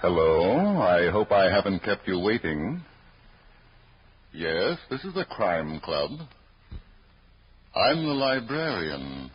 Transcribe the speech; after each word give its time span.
Hello. 0.00 0.80
I 0.80 1.10
hope 1.10 1.32
I 1.32 1.50
haven't 1.50 1.82
kept 1.82 2.06
you 2.06 2.20
waiting. 2.20 2.80
Yes, 4.32 4.78
this 4.88 5.04
is 5.04 5.12
the 5.12 5.24
Crime 5.24 5.80
Club. 5.80 6.10
I'm 7.74 8.06
the 8.06 8.12
librarian. 8.12 9.28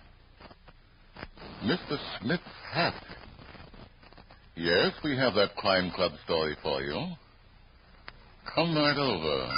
Mr. 1.65 1.97
Smith's 2.21 2.43
hat. 2.71 2.93
Yes, 4.55 4.93
we 5.03 5.17
have 5.17 5.33
that 5.33 5.53
Crime 5.57 5.91
Club 5.91 6.13
story 6.23 6.55
for 6.63 6.81
you. 6.81 7.07
Come 8.55 8.73
right 8.73 8.97
over. 8.97 9.49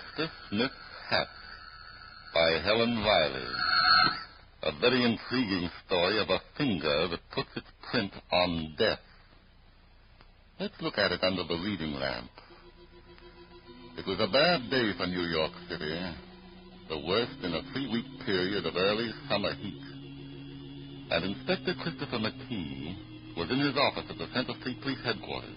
Mr. 0.00 0.30
Smith's 0.48 0.74
Hat 1.10 1.28
by 2.32 2.58
Helen 2.64 3.04
Reilly. 3.04 3.48
A 4.62 4.72
very 4.80 5.04
intriguing 5.04 5.68
story 5.86 6.20
of 6.20 6.28
a 6.28 6.40
finger 6.56 7.08
that 7.08 7.30
puts 7.34 7.48
its 7.56 7.66
print 7.90 8.12
on 8.32 8.74
death. 8.78 9.00
Let's 10.58 10.80
look 10.80 10.98
at 10.98 11.12
it 11.12 11.22
under 11.22 11.44
the 11.44 11.60
reading 11.64 11.92
lamp. 11.92 12.30
It 13.98 14.06
was 14.06 14.20
a 14.20 14.32
bad 14.32 14.70
day 14.70 14.92
for 14.96 15.06
New 15.06 15.26
York 15.26 15.52
City, 15.68 16.00
the 16.88 16.98
worst 17.06 17.36
in 17.42 17.54
a 17.54 17.62
three 17.72 17.90
week 17.90 18.26
period 18.26 18.66
of 18.66 18.76
early 18.76 19.10
summer 19.28 19.54
heat. 19.54 19.82
And 21.10 21.24
Inspector 21.24 21.74
Christopher 21.82 22.18
McKee 22.18 23.36
was 23.36 23.50
in 23.50 23.58
his 23.58 23.76
office 23.76 24.08
at 24.08 24.18
the 24.18 24.32
Centre 24.32 24.54
Street 24.60 24.80
Police 24.82 25.04
Headquarters 25.04 25.56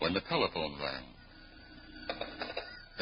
when 0.00 0.14
the 0.14 0.20
telephone 0.28 0.76
rang. 0.78 2.51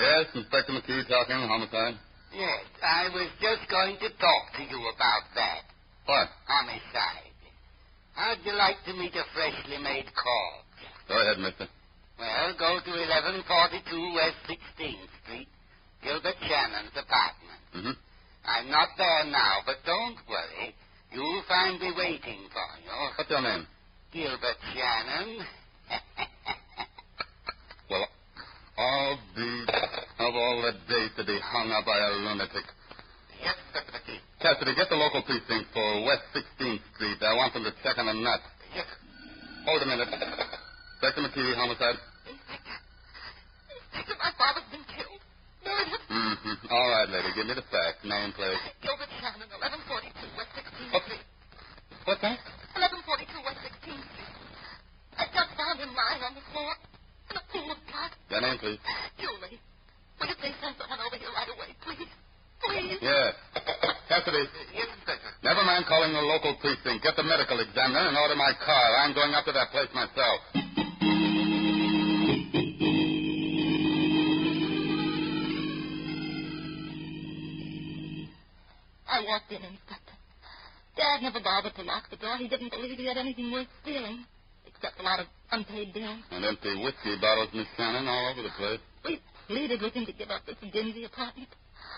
Yes, 0.01 0.33
Inspector 0.33 0.73
McKee 0.73 1.05
talking, 1.13 1.45
homicide. 1.45 2.01
Yes, 2.33 2.65
I 2.81 3.13
was 3.13 3.29
just 3.37 3.69
going 3.69 4.01
to 4.01 4.09
talk 4.17 4.45
to 4.57 4.63
you 4.65 4.81
about 4.97 5.25
that. 5.37 5.69
What? 6.09 6.29
Homicide. 6.49 7.37
How'd 8.17 8.41
you 8.45 8.57
like 8.57 8.81
to 8.89 8.97
meet 8.97 9.13
a 9.13 9.25
freshly 9.37 9.77
made 9.77 10.09
corpse? 10.17 10.81
Go 11.05 11.21
ahead, 11.21 11.37
mister. 11.37 11.69
Well, 12.17 12.49
go 12.57 12.81
to 12.81 12.93
1142 13.45 14.17
West 14.17 14.41
16th 14.49 15.13
Street, 15.21 15.49
Gilbert 16.01 16.37
Shannon's 16.49 16.97
apartment. 16.97 17.61
Mm-hmm. 17.77 17.97
I'm 18.49 18.69
not 18.73 18.89
there 18.97 19.25
now, 19.29 19.61
but 19.69 19.85
don't 19.85 20.17
worry. 20.29 20.73
You'll 21.13 21.45
find 21.45 21.77
me 21.81 21.93
waiting 21.93 22.49
for 22.49 22.69
you. 22.81 22.93
What's 23.21 23.29
your 23.29 23.43
name? 23.43 23.67
Gilbert 24.13 24.61
Shannon. 24.73 25.45
Well, 27.91 28.07
I'll 28.79 29.19
be 29.35 29.67
the 30.71 30.85
days 30.87 31.11
to 31.19 31.23
be 31.27 31.37
hung 31.43 31.71
up 31.75 31.83
by 31.85 31.99
a 31.99 32.11
lunatic. 32.23 32.65
yes, 33.43 33.57
McKee. 33.95 34.21
Cassidy, 34.39 34.75
get 34.79 34.89
the 34.89 34.97
local 34.97 35.23
precinct 35.27 35.69
for 35.75 35.87
West 36.07 36.25
16th 36.33 36.83
Street. 36.95 37.19
I 37.23 37.35
want 37.35 37.53
them 37.55 37.65
to 37.67 37.73
check 37.83 37.99
on 37.99 38.07
the 38.07 38.15
nut. 38.15 38.41
Yes, 38.75 38.87
Hold 39.67 39.83
a 39.83 39.87
minute. 39.91 40.09
Inspector 40.09 41.21
McKee, 41.21 41.53
homicide. 41.59 41.99
Inspector. 42.25 42.77
Inspector, 43.77 44.17
my 44.17 44.33
father's 44.39 44.69
been 44.73 44.87
killed. 44.89 45.21
Murdered. 45.67 46.03
Mm-hmm. 46.09 46.73
All 46.73 46.89
right, 46.95 47.09
lady. 47.13 47.31
Give 47.37 47.47
me 47.51 47.55
the 47.59 47.67
facts. 47.69 48.01
Name, 48.07 48.33
please. 48.33 48.57
Gilbert 48.81 49.11
Shannon, 49.21 49.51
1142 49.53 50.39
West 50.39 50.53
16th 50.57 50.93
What? 50.95 51.03
Street. 51.05 51.25
What's 52.09 52.23
that? 52.25 52.39
1142 52.81 53.45
West 53.45 53.61
16th 53.67 54.07
Street. 54.15 54.35
I 55.21 55.25
just 55.29 55.51
found 55.59 55.77
him 55.83 55.93
lying 55.93 56.23
on 56.25 56.33
the 56.33 56.45
floor 56.55 56.73
in 57.29 57.35
a 57.37 57.45
pool 57.53 57.69
of 57.77 57.81
blood. 57.85 58.13
Your 58.33 58.41
name, 58.41 58.57
please. 58.57 58.81
Julie, 59.21 59.61
will 60.17 60.29
you 60.33 60.39
please 60.41 60.57
send 60.65 60.73
someone 60.81 61.01
over 61.05 61.21
here 61.21 61.29
right 61.37 61.51
away, 61.53 61.77
please? 61.85 62.09
Please. 62.65 62.99
Yes. 63.05 63.37
Cassidy, 64.31 64.47
Yes, 64.75 64.87
Inspector. 64.95 65.31
never 65.43 65.65
mind 65.65 65.87
calling 65.87 66.13
the 66.13 66.23
local 66.23 66.55
precinct. 66.63 67.03
Get 67.03 67.17
the 67.17 67.25
medical 67.27 67.59
examiner 67.59 68.07
and 68.09 68.17
order 68.17 68.37
my 68.37 68.53
car. 68.65 68.97
I'm 69.03 69.13
going 69.15 69.35
up 69.35 69.45
to 69.47 69.53
that 69.53 69.71
place 69.71 69.91
myself. 69.95 70.39
I 79.11 79.19
walked 79.27 79.51
in, 79.51 79.59
Inspector. 79.63 80.15
Dad 80.97 81.23
never 81.23 81.41
bothered 81.43 81.75
to 81.75 81.83
lock 81.83 82.11
the 82.11 82.17
door. 82.17 82.37
He 82.39 82.49
didn't 82.49 82.71
believe 82.71 82.99
he 82.99 83.07
had 83.07 83.17
anything 83.17 83.51
worth 83.51 83.67
stealing, 83.83 84.25
except 84.67 85.01
a 85.01 85.03
lot 85.03 85.19
of 85.21 85.27
unpaid 85.51 85.93
bills. 85.93 86.23
And 86.31 86.45
empty 86.45 86.71
whiskey 86.83 87.17
bottles, 87.21 87.51
Miss 87.55 87.67
Shannon, 87.77 88.07
all 88.07 88.31
over 88.31 88.43
the 88.43 88.55
place. 88.59 88.81
We 89.05 89.21
pleaded 89.49 89.83
with 89.83 89.95
him 89.95 90.07
to 90.07 90.13
give 90.13 90.31
up 90.31 90.47
this 90.47 90.57
dingy 90.73 91.05
apartment. 91.05 91.49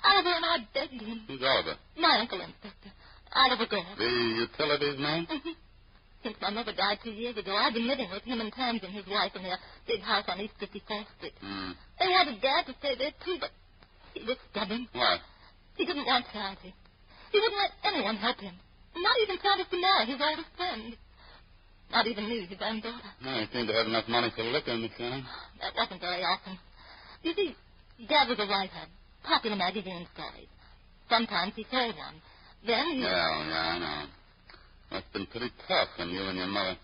Oliver 0.05 0.35
and 0.35 0.45
I 0.45 0.57
begged 0.75 1.01
him. 1.03 1.23
Who's 1.29 1.43
Oliver? 1.43 1.77
My 1.97 2.19
uncle, 2.21 2.41
Inspector. 2.41 2.91
Oliver 3.35 3.67
Grant. 3.67 3.99
The 3.99 4.05
utilities 4.45 4.99
man? 4.99 5.27
Mhm. 5.27 5.57
Since 6.23 6.37
my 6.41 6.51
mother 6.51 6.73
died 6.73 6.99
two 7.03 7.11
years 7.11 7.37
ago, 7.37 7.57
I've 7.57 7.75
been 7.75 7.89
living 7.89 8.11
with 8.11 8.23
him 8.23 8.41
and 8.41 8.53
Tams 8.53 8.83
and 8.85 8.93
his 8.93 9.07
wife 9.07 9.35
in 9.35 9.43
their 9.43 9.59
big 9.87 10.03
house 10.03 10.25
on 10.29 10.41
East 10.41 10.55
54th 10.61 11.09
Street. 11.19 11.35
Hmm. 11.41 11.73
They 11.99 12.09
wanted 12.09 12.41
Dad 12.41 12.67
to 12.67 12.75
stay 12.79 12.95
there, 12.95 13.11
too, 13.25 13.39
but 13.41 13.51
he 14.15 14.23
was 14.23 14.37
stubborn. 14.51 14.87
Why? 14.93 15.19
He 15.77 15.85
didn't 15.85 16.07
want 16.07 16.31
charity. 16.33 16.75
He 17.33 17.41
wouldn't 17.41 17.59
let 17.61 17.73
anyone 17.85 18.17
help 18.17 18.39
him. 18.39 18.55
Not 18.95 19.17
even 19.23 19.41
Santos 19.41 19.67
Demora, 19.69 20.07
his 20.07 20.21
oldest 20.21 20.55
friend. 20.57 20.97
Not 21.91 22.07
even 22.07 22.29
me, 22.29 22.47
his 22.47 22.61
own 22.61 22.81
daughter. 22.81 23.11
Well, 23.25 23.41
he 23.41 23.47
seemed 23.53 23.69
to 23.69 23.75
have 23.75 23.87
enough 23.87 24.07
money 24.09 24.31
for 24.31 24.45
liquor, 24.45 24.77
Miss 24.77 24.93
Shannon. 24.97 25.27
That 25.61 25.75
wasn't 25.75 26.01
very 26.01 26.23
often. 26.23 26.59
You 27.23 27.35
see, 27.35 27.57
Dad 28.07 28.29
was 28.29 28.39
a 28.39 28.47
writer, 28.47 28.87
popular 29.23 29.57
magazine 29.57 30.07
stories. 30.15 30.49
Sometimes 31.09 31.53
he 31.57 31.67
sold 31.71 31.97
one. 31.97 32.21
Then 32.67 32.87
he... 32.93 33.03
Yeah, 33.03 33.09
yeah, 33.09 33.73
I 33.75 33.79
know. 33.79 34.03
Must 34.93 35.05
have 35.05 35.13
been 35.13 35.27
pretty 35.27 35.51
tough 35.67 35.89
on 35.99 36.11
you 36.11 36.23
and 36.23 36.37
your 36.39 36.47
mother. 36.47 36.77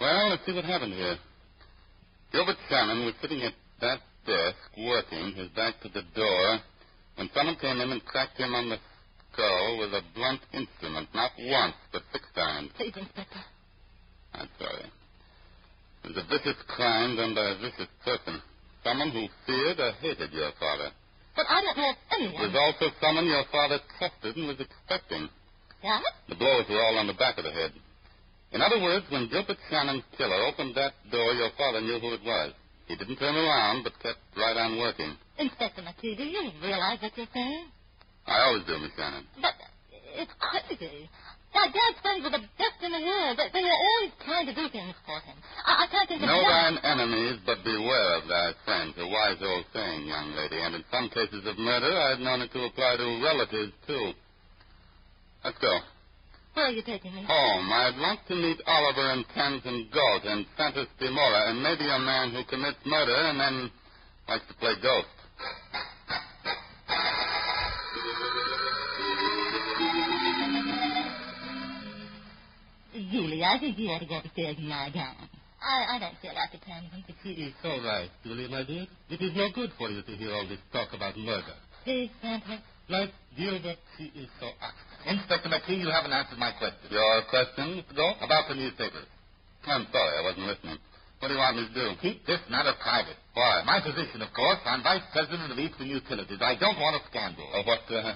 Well, 0.00 0.30
let's 0.30 0.44
see 0.46 0.52
what 0.52 0.64
happened 0.64 0.92
here. 0.94 1.16
Gilbert 2.32 2.56
Shannon 2.68 3.04
was 3.04 3.14
sitting 3.20 3.42
at 3.42 3.54
that 3.80 4.00
desk, 4.26 4.58
working, 4.78 5.34
his 5.34 5.48
back 5.50 5.80
to 5.82 5.88
the 5.88 6.02
door, 6.14 6.58
when 7.16 7.30
someone 7.34 7.56
came 7.56 7.80
in 7.80 7.90
and 7.90 8.04
cracked 8.04 8.36
him 8.38 8.54
on 8.54 8.68
the 8.68 8.78
skull 9.32 9.78
with 9.78 9.92
a 9.94 10.02
blunt 10.14 10.40
instrument, 10.52 11.08
not 11.14 11.30
once, 11.38 11.74
but 11.92 12.02
six 12.12 12.24
times. 12.34 12.70
Please, 12.76 12.94
Inspector. 12.96 13.44
I'm 14.34 14.48
sorry. 14.58 14.84
It 16.04 16.14
was 16.14 16.24
a 16.24 16.28
vicious 16.28 16.60
crime 16.68 17.16
done 17.16 17.34
by 17.34 17.50
a 17.50 17.56
vicious 17.56 17.90
person. 18.04 18.40
Someone 18.84 19.10
who 19.10 19.26
feared 19.46 19.80
or 19.80 19.92
hated 20.00 20.32
your 20.32 20.50
father. 20.60 20.90
But 21.36 21.46
I 21.52 21.60
don't 21.60 21.76
know 21.76 21.90
if 21.92 22.00
anyone... 22.16 22.40
was 22.48 22.56
also 22.56 22.88
someone 23.00 23.28
your 23.28 23.44
father 23.52 23.78
trusted 24.00 24.36
and 24.36 24.48
was 24.48 24.58
expecting. 24.58 25.28
Yeah? 25.84 26.00
The 26.28 26.34
blows 26.34 26.64
were 26.68 26.80
all 26.80 26.96
on 26.98 27.06
the 27.06 27.14
back 27.20 27.36
of 27.36 27.44
the 27.44 27.52
head. 27.52 27.72
In 28.52 28.62
other 28.62 28.80
words, 28.80 29.04
when 29.12 29.28
Gilbert 29.28 29.60
Shannon's 29.68 30.04
killer 30.16 30.40
opened 30.48 30.74
that 30.76 30.96
door, 31.12 31.34
your 31.34 31.50
father 31.60 31.80
knew 31.84 32.00
who 32.00 32.14
it 32.14 32.24
was. 32.24 32.52
He 32.88 32.96
didn't 32.96 33.16
turn 33.16 33.36
around, 33.36 33.84
but 33.84 33.92
kept 34.00 34.22
right 34.36 34.56
on 34.56 34.78
working. 34.78 35.12
Inspector 35.38 35.82
McKee, 35.82 36.16
do 36.16 36.24
you 36.24 36.50
realize 36.62 37.02
what 37.02 37.12
you're 37.16 37.30
saying? 37.34 37.66
I 38.26 38.40
always 38.46 38.64
do, 38.64 38.78
Miss 38.78 38.92
Shannon. 38.96 39.26
But 39.36 39.54
uh, 39.60 40.22
it's 40.22 40.32
crazy. 40.40 41.10
My 41.54 41.66
dad's 41.72 41.98
friends 42.02 42.22
were 42.22 42.34
the 42.34 42.44
best 42.58 42.78
in 42.82 42.92
the 42.92 43.00
world. 43.00 43.38
They, 43.38 43.48
they 43.52 43.64
were 43.64 43.80
always 43.80 44.12
trying 44.24 44.46
to 44.46 44.54
do 44.54 44.68
things 44.68 44.94
for 45.06 45.18
him. 45.24 45.36
I, 45.64 45.84
I 45.84 45.86
can't 45.88 46.08
think 46.08 46.20
of 46.22 46.28
Know 46.28 46.42
thine 46.42 46.78
enemies, 46.84 47.40
but 47.46 47.64
beware 47.64 48.20
of 48.20 48.28
thy 48.28 48.52
friends. 48.64 48.94
A 48.98 49.08
wise 49.08 49.40
old 49.40 49.64
saying, 49.72 50.06
young 50.06 50.36
lady. 50.36 50.60
And 50.60 50.74
in 50.76 50.84
some 50.92 51.08
cases 51.08 51.46
of 51.46 51.56
murder, 51.58 51.90
I've 51.90 52.20
known 52.20 52.42
it 52.42 52.52
to 52.52 52.60
apply 52.66 52.96
to 53.00 53.06
relatives, 53.24 53.72
too. 53.86 54.12
Let's 55.44 55.58
go. 55.58 55.74
Where 56.54 56.66
are 56.66 56.72
you 56.72 56.82
taking 56.82 57.14
me? 57.14 57.22
Home. 57.28 57.68
I'd 57.72 58.00
like 58.00 58.24
to 58.28 58.34
meet 58.34 58.56
Oliver 58.66 59.12
and 59.12 59.24
Tamsin 59.34 59.88
Galt 59.92 60.24
and 60.24 60.46
Santos 60.56 60.88
Demora 61.00 61.50
and 61.52 61.62
maybe 61.62 61.84
a 61.84 61.98
man 62.00 62.32
who 62.32 62.44
commits 62.48 62.80
murder 62.86 63.14
and 63.14 63.38
then 63.38 63.70
likes 64.26 64.44
to 64.48 64.54
play 64.54 64.72
ghost. 64.82 65.12
Julie, 73.10 73.42
I 73.44 73.58
think 73.58 73.78
you 73.78 73.88
ought 73.90 74.00
to 74.00 74.06
go 74.06 74.18
upstairs 74.18 74.56
and 74.58 74.68
lie 74.68 74.90
down. 74.94 75.16
I, 75.62 75.96
I 75.96 75.98
don't 75.98 76.16
feel 76.20 76.34
like 76.34 76.52
attending. 76.54 77.04
It's 77.08 77.56
all 77.64 77.82
right, 77.82 78.10
Julie, 78.24 78.48
my 78.48 78.62
dear. 78.64 78.86
It 79.10 79.20
is 79.20 79.32
no 79.34 79.48
good 79.54 79.70
for 79.78 79.90
you 79.90 80.02
to 80.02 80.12
hear 80.16 80.32
all 80.32 80.46
this 80.48 80.60
talk 80.72 80.92
about 80.94 81.16
murder. 81.16 81.56
Please, 81.84 82.10
Santa. 82.22 82.60
Like 82.88 83.10
Gilbert, 83.34 83.78
she 83.98 84.14
is 84.14 84.30
so 84.38 84.46
active. 84.62 84.86
Inspector 85.10 85.48
McKee, 85.50 85.82
you 85.82 85.90
haven't 85.90 86.14
answered 86.14 86.38
my 86.38 86.54
question. 86.54 86.86
Your 86.90 87.22
question, 87.30 87.82
Mr. 87.82 87.94
Galt? 87.98 88.18
About 88.22 88.46
the 88.48 88.54
newspapers. 88.54 89.10
I'm 89.66 89.86
sorry, 89.90 90.14
I 90.18 90.22
wasn't 90.22 90.46
listening. 90.46 90.78
What 91.18 91.28
do 91.28 91.34
you 91.34 91.40
want 91.42 91.56
me 91.58 91.66
to 91.66 91.74
do? 91.74 91.86
Keep 91.98 92.26
this 92.26 92.38
matter 92.46 92.74
private. 92.78 93.18
Why? 93.34 93.62
My 93.66 93.82
position, 93.82 94.22
of 94.22 94.30
course, 94.34 94.62
I'm 94.66 94.82
vice 94.86 95.02
president 95.10 95.50
of 95.50 95.58
Eastern 95.58 95.88
Utilities. 95.90 96.38
I 96.38 96.54
don't 96.54 96.78
want 96.78 96.94
a 96.94 97.02
scandal. 97.10 97.42
Oh, 97.54 97.62
what, 97.66 97.82
uh, 97.90 98.14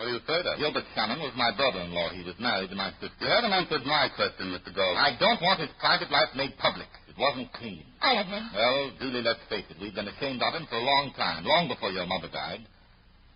what 0.00 0.08
are 0.08 0.16
you 0.16 0.24
afraid 0.24 0.48
of? 0.48 0.56
Gilbert 0.56 0.88
Shannon 0.96 1.20
was 1.20 1.36
my 1.36 1.52
brother-in-law. 1.52 2.16
He 2.16 2.24
was 2.24 2.32
married 2.40 2.72
to 2.72 2.76
my 2.80 2.88
sister. 3.04 3.20
You 3.20 3.28
haven't 3.28 3.52
answered 3.52 3.84
my 3.84 4.08
question, 4.16 4.48
Mr. 4.48 4.72
Galt. 4.72 4.96
I 4.96 5.12
don't 5.20 5.36
want 5.44 5.60
his 5.60 5.68
private 5.76 6.08
life 6.08 6.32
made 6.32 6.56
public. 6.56 6.88
It 7.04 7.20
wasn't 7.20 7.52
clean. 7.52 7.84
I 8.00 8.24
him. 8.24 8.48
Well, 8.56 8.96
Julie, 8.96 9.20
let's 9.20 9.44
face 9.52 9.68
it. 9.68 9.76
We've 9.76 9.92
been 9.92 10.08
ashamed 10.08 10.40
of 10.40 10.56
him 10.56 10.64
for 10.72 10.80
a 10.80 10.86
long 10.88 11.12
time, 11.20 11.44
long 11.44 11.68
before 11.68 11.92
your 11.92 12.08
mother 12.08 12.32
died. 12.32 12.64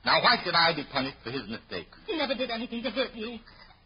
Now, 0.09 0.25
why 0.25 0.41
should 0.41 0.57
I 0.57 0.73
be 0.73 0.89
punished 0.89 1.21
for 1.21 1.37
his 1.37 1.45
mistakes? 1.53 1.93
He 2.09 2.17
never 2.17 2.33
did 2.33 2.49
anything 2.49 2.81
to 2.81 2.91
hurt 2.97 3.13
you. 3.13 3.37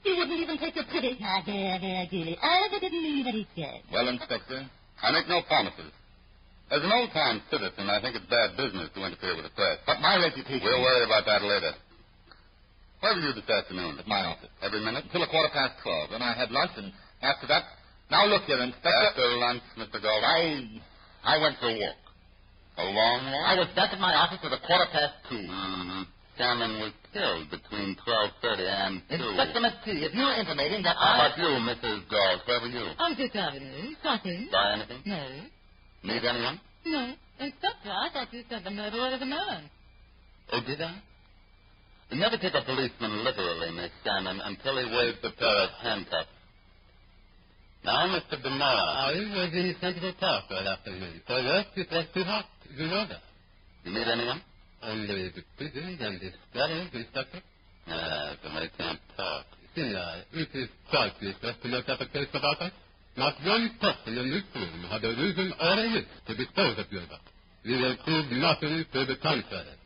He 0.07 0.15
wouldn't 0.15 0.39
even 0.39 0.55
take 0.63 0.79
your 0.79 0.87
pity. 0.87 1.19
Now, 1.19 1.43
ah, 1.43 1.51
there, 1.51 1.83
there, 1.83 2.07
Julie. 2.07 2.39
I 2.39 2.63
didn't 2.79 3.03
mean 3.03 3.27
what 3.27 3.35
he 3.35 3.43
said. 3.59 3.83
Well, 3.91 4.07
Inspector, 4.07 4.55
I 5.03 5.11
make 5.11 5.27
no 5.27 5.43
promises. 5.51 5.91
As 6.71 6.79
an 6.79 6.95
old-time 6.95 7.43
citizen, 7.51 7.91
I 7.91 7.99
think 7.99 8.15
it's 8.15 8.31
bad 8.31 8.55
business 8.55 8.87
to 8.95 9.03
interfere 9.03 9.35
with 9.35 9.51
the 9.51 9.55
press. 9.59 9.83
But 9.83 9.99
my 9.99 10.15
reputation... 10.23 10.63
We'll 10.63 10.87
worry 10.87 11.03
about 11.03 11.27
that 11.27 11.43
later. 11.43 11.75
Where 13.01 13.15
were 13.15 13.23
you 13.23 13.33
this 13.33 13.47
afternoon? 13.49 13.99
At 13.99 14.07
my 14.07 14.27
office. 14.27 14.51
Every 14.63 14.81
minute? 14.83 15.05
Until 15.07 15.23
a 15.23 15.31
quarter 15.31 15.51
past 15.55 15.79
twelve. 15.83 16.11
Then 16.11 16.23
I 16.23 16.35
had 16.35 16.51
lunch, 16.51 16.73
and 16.77 16.93
after 17.23 17.47
that... 17.47 17.63
Now, 18.11 18.25
look 18.27 18.43
here, 18.49 18.59
Inspector. 18.59 18.89
After 18.89 19.27
lunch, 19.39 19.63
Mr. 19.79 20.03
Galt. 20.03 20.25
I... 20.25 20.67
I 21.23 21.39
went 21.39 21.59
for 21.61 21.69
a 21.71 21.77
walk. 21.79 22.01
A 22.79 22.85
long 22.91 23.21
walk? 23.31 23.45
I 23.47 23.55
was 23.55 23.69
back 23.77 23.93
at 23.93 24.01
my 24.01 24.15
office 24.15 24.41
at 24.43 24.51
a 24.51 24.61
quarter 24.67 24.89
past 24.91 25.15
two. 25.29 25.37
Mm-hmm. 25.47 26.03
Shannon 26.39 26.79
was 26.79 26.95
killed 27.13 27.51
between 27.51 27.99
12.30 28.07 28.63
and 28.63 29.03
2. 29.11 29.15
Inspector 29.15 29.61
McKee, 29.61 30.03
if 30.07 30.15
you're 30.15 30.35
intimating 30.39 30.83
that 30.87 30.95
How 30.97 31.19
I... 31.19 31.27
about 31.27 31.39
you, 31.39 31.51
Mrs. 31.67 32.07
Galt? 32.09 32.41
Where 32.47 32.61
were 32.63 32.71
you? 32.71 32.87
On 32.99 33.15
Fifth 33.15 33.35
Avenue. 33.35 33.95
Nothing. 34.03 34.49
Buy 34.51 34.75
anything? 34.79 35.03
No. 35.05 35.23
Meet 36.05 36.23
anyone? 36.25 36.61
No. 36.87 37.15
Inspector, 37.41 37.91
I 37.91 38.09
thought 38.13 38.33
you 38.33 38.43
said 38.49 38.63
the 38.65 38.71
murderer 38.71 39.11
was 39.11 39.23
a 39.23 39.27
man. 39.27 39.71
Oh, 40.53 40.61
did 40.67 40.81
I? 40.81 40.95
You 42.11 42.17
never 42.19 42.39
take 42.39 42.55
a 42.55 42.65
policeman 42.65 43.25
literally, 43.25 43.71
Miss 43.77 43.93
Shannon, 44.03 44.41
until 44.41 44.79
he 44.79 44.97
waves 44.97 45.19
a 45.23 45.31
pair 45.39 45.57
of 45.65 45.71
handcuffs. 45.83 46.29
Now, 47.85 48.09
Mr. 48.09 48.41
DeMora. 48.43 48.87
I 48.97 49.13
was 49.13 49.51
in 49.53 49.75
Central 49.81 50.13
Park 50.19 50.45
that 50.51 50.67
afternoon. 50.67 51.21
For 51.27 51.37
work, 51.37 51.67
it 51.77 51.89
was 51.91 52.07
too 52.15 52.25
hot. 52.25 52.47
You 52.77 52.87
know 52.87 53.07
that. 53.09 53.23
You 53.85 53.93
meet 53.93 54.09
anyone? 54.09 54.41
Only 54.83 55.31
the 55.31 55.43
prison 55.57 55.99
and 56.01 56.21
the 56.21 56.31
squatters, 56.51 56.89
Inspector. 56.93 57.41
Yes, 57.87 58.37
and 58.45 58.57
they 58.57 58.71
can't 58.77 59.01
talk. 59.17 59.45
Senor, 59.75 60.25
it 60.33 60.49
is 60.55 60.69
quite 60.91 61.13
useless 61.21 61.57
to 61.63 61.69
make 61.69 61.89
up 61.89 62.01
a 62.01 62.09
case 62.09 62.29
about 62.33 62.61
us. 62.63 62.73
Not 63.17 63.35
one 63.45 63.71
person 63.81 64.17
in 64.17 64.31
this 64.31 64.45
room 64.55 64.85
had 64.91 65.05
a 65.05 65.09
reason 65.09 65.53
or 65.61 65.75
a 65.75 65.87
wish 65.93 66.09
to 66.27 66.35
dispose 66.35 66.79
of 66.79 66.91
Gilbert. 66.91 67.25
We 67.65 67.77
will 67.81 67.97
prove 68.05 68.31
nothing 68.33 68.85
to 68.93 69.05
the 69.05 69.17
contrary. 69.23 69.77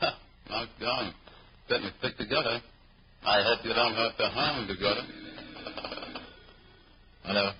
Ha! 0.00 0.18
Not 0.50 0.68
done. 0.80 1.14
Certainly 1.68 1.92
stick 1.98 2.16
together. 2.18 2.60
I 3.24 3.42
hope 3.42 3.64
you 3.64 3.72
don't 3.74 3.94
have 3.94 4.16
to 4.16 4.28
harm 4.28 4.66
together. 4.66 5.02
Hello. 7.24 7.50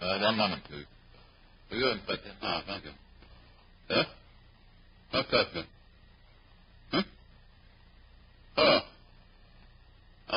Uh, 0.00 0.18
one 0.20 0.36
moment, 0.36 0.62
please. 0.64 0.86
You, 1.70 1.90
Inspector. 1.90 2.30
Ah, 2.42 2.62
thank 2.66 2.84
you. 2.84 2.90
What's 5.10 5.30
that, 5.30 5.46
then? 5.54 5.64
Huh? 6.92 7.02
Oh. 8.56 8.78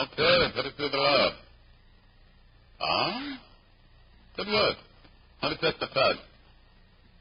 Okay, 0.03 0.51
put 0.55 0.65
it 0.65 0.73
through 0.77 0.89
the 0.89 0.97
lab. 0.97 1.33
Ah? 2.81 3.39
Good 4.37 4.47
work. 4.47 4.77
How 5.41 5.49
to 5.49 5.57
test 5.57 5.79
the 5.79 5.87
fat? 5.87 6.15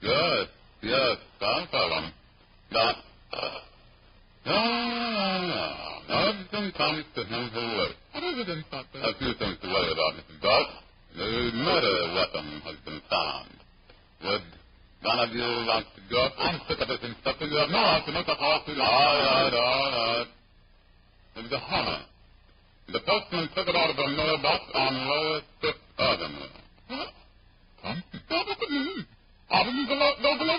Good. 0.00 0.48
Yes, 0.82 1.16
no 1.40 1.66
problem. 1.70 2.12
Not. 2.72 2.96
No, 4.46 4.56
no, 4.56 5.30
no. 5.46 5.64
No, 6.08 6.16
everything 6.32 6.72
comes 6.76 7.04
to 7.14 7.22
is 8.34 8.48
it, 8.48 8.74
A 9.04 9.12
few 9.18 9.32
things 9.38 9.56
to 9.62 9.68
worry 9.68 9.92
about, 9.92 10.16
Mrs. 10.16 10.40
Dodd. 10.40 10.66
The 11.16 11.50
murder 11.54 11.96
weapon 12.14 12.62
has 12.64 12.76
been 12.84 13.00
found. 13.10 13.50
Would 14.24 14.42
one 15.02 15.18
of 15.18 15.30
you 15.34 15.44
to 15.96 16.00
go? 16.10 16.22
I'm 16.38 16.60
sick 16.68 16.78
of 16.80 16.88
this. 16.88 17.00
You 17.02 17.56
have 17.58 17.70
no 17.70 17.82
at 18.28 18.38
all 18.38 18.62
to 18.64 18.72
All 18.80 19.16
right, 19.18 19.54
all 19.54 19.90
right. 19.92 20.28
It 21.36 21.42
was 21.42 21.52
a 21.52 21.58
hammer. 21.58 22.00
The 22.92 23.00
postman 23.06 23.48
took 23.54 23.68
it 23.68 23.76
out 23.76 23.90
of 23.90 23.98
a 23.98 24.08
mailbox 24.08 24.60
on 24.74 24.92
Lower 25.06 25.40
Fifth 25.60 25.84
Avenue. 25.98 26.50
Come. 27.82 28.02
What 28.28 28.46
does 28.46 28.56
it 28.60 28.70
mean? 28.70 29.06
I 29.50 29.64
didn't 29.64 29.86
below, 29.86 30.10
no 30.22 30.38
below 30.38 30.58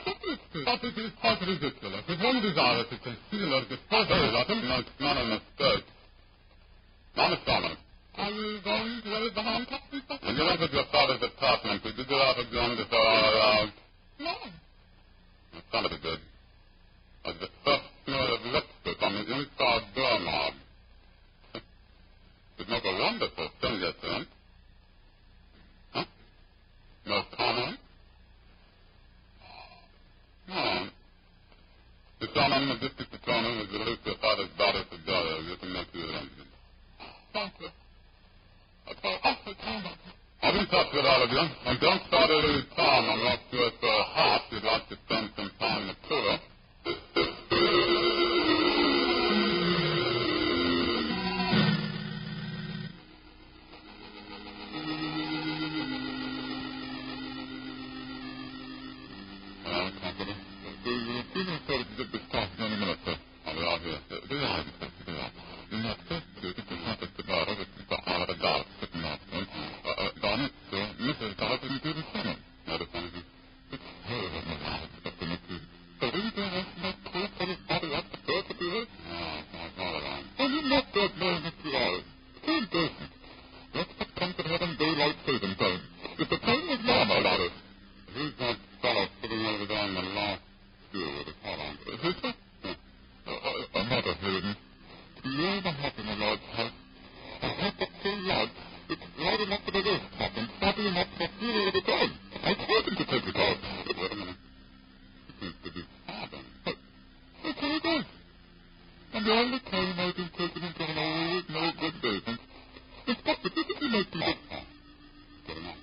But 0.51 0.83
it 0.83 0.97
is 0.99 1.11
quite 1.21 1.39
ridiculous. 1.39 2.03
If 2.11 2.19
one 2.19 2.41
desires 2.43 2.87
to 2.91 2.97
conceal 2.99 3.49
or 3.55 3.63
dispose 3.71 4.07
of 4.11 4.19
a 4.19 4.29
weapon, 4.35 4.59
No, 4.67 4.75
it's 4.83 4.99
not 4.99 5.15
a 5.15 5.25
mistake. 5.31 5.85
Now, 7.15 7.29
Miss 7.31 7.39
Thomas, 7.47 7.77
are 8.19 8.31
you 8.31 8.59
going 8.63 9.01
to 9.03 9.09
raise 9.15 9.33
the 9.35 9.43
handcuffs, 9.43 9.87
Inspector? 9.95 10.25
when 10.27 10.35
you 10.35 10.43
entered 10.47 10.73
your 10.75 10.87
father's 10.91 11.23
apartment, 11.23 11.83
did 11.83 11.95
you 11.97 12.05
go 12.07 12.19
out 12.19 12.35
a 12.39 12.43
gun 12.51 12.75
to 12.75 12.83
throw 12.91 12.99
all 12.99 13.25
around? 13.31 13.71
No. 14.19 14.35
That 15.55 15.63
sounded 15.71 16.01
good. 16.03 16.19
As 17.25 17.35
the 17.39 17.47
first 17.63 17.87
smear 18.03 18.27
of 18.35 18.41
lipstick 18.51 18.99
on 19.01 19.13
the 19.15 19.23
inside 19.31 19.83
doorknob. 19.95 20.53
It'd 22.59 22.69
make 22.69 22.83
a 22.83 22.95
wonderful 22.99 23.49
fingerprint. 23.61 24.27
Huh? 25.93 26.05
No 27.07 27.21
comment? 27.37 27.77
No. 30.47 30.87
The 32.21 32.29
chairman 32.37 32.69
of 32.69 32.77
the 32.77 32.85
district 32.85 33.17
attorney 33.17 33.65
has 33.65 33.69
released 33.73 34.05
your 34.05 34.13
father's 34.21 34.53
daughter 34.53 34.85
together. 34.93 35.41
You 35.41 35.57
can 35.57 35.73
make 35.73 35.89
your 35.89 36.05
arrangements. 36.05 36.53
Thank 37.33 37.53
you. 37.57 37.69
I 38.85 38.93
thought, 38.93 39.19
oh, 39.25 39.49
I 39.49 39.53
can't. 39.57 39.97
I've 40.41 40.53
been 40.53 40.69
touch 40.69 40.89
with 40.93 41.05
all 41.05 41.21
of 41.25 41.29
you, 41.33 41.41
and 41.41 41.79
don't 41.81 42.01
start 42.05 42.29
to 42.29 42.37
lose 42.45 42.65
time 42.77 43.05
unless 43.09 43.41
you're 43.49 43.73
so 43.81 43.93
hot 44.13 44.41
enough 101.41 101.63
for 101.63 101.67
a 101.67 101.71
few 101.71 101.81
time. 101.81 102.11
I 102.43 102.53
told 102.53 102.85
him 102.87 102.95
to 102.95 103.05
take 103.05 103.25
it 103.27 103.35
out. 103.35 103.57
But 103.87 104.11
a 104.11 104.15
minute. 104.15 104.35
It 105.41 105.73
be 105.73 105.81
farther. 106.05 106.41
But, 106.65 106.75
but 107.43 107.55
there 107.61 107.75
it 107.75 107.85
is. 107.85 108.05
And 109.13 109.27
all 109.27 109.47
the 109.51 109.59
time 109.69 109.99
I've 109.99 110.15
been 110.15 110.29
taken 110.37 110.63
into 110.63 110.83
an 110.83 110.97
old, 110.97 111.43
no 111.49 111.71
good. 112.01 112.39
Inspector, 113.07 113.49
didn't 113.49 113.81
you 113.81 113.89
make 113.89 114.15
me... 114.15 114.35
Get 115.47 115.57
him 115.57 115.65
out. 115.65 115.75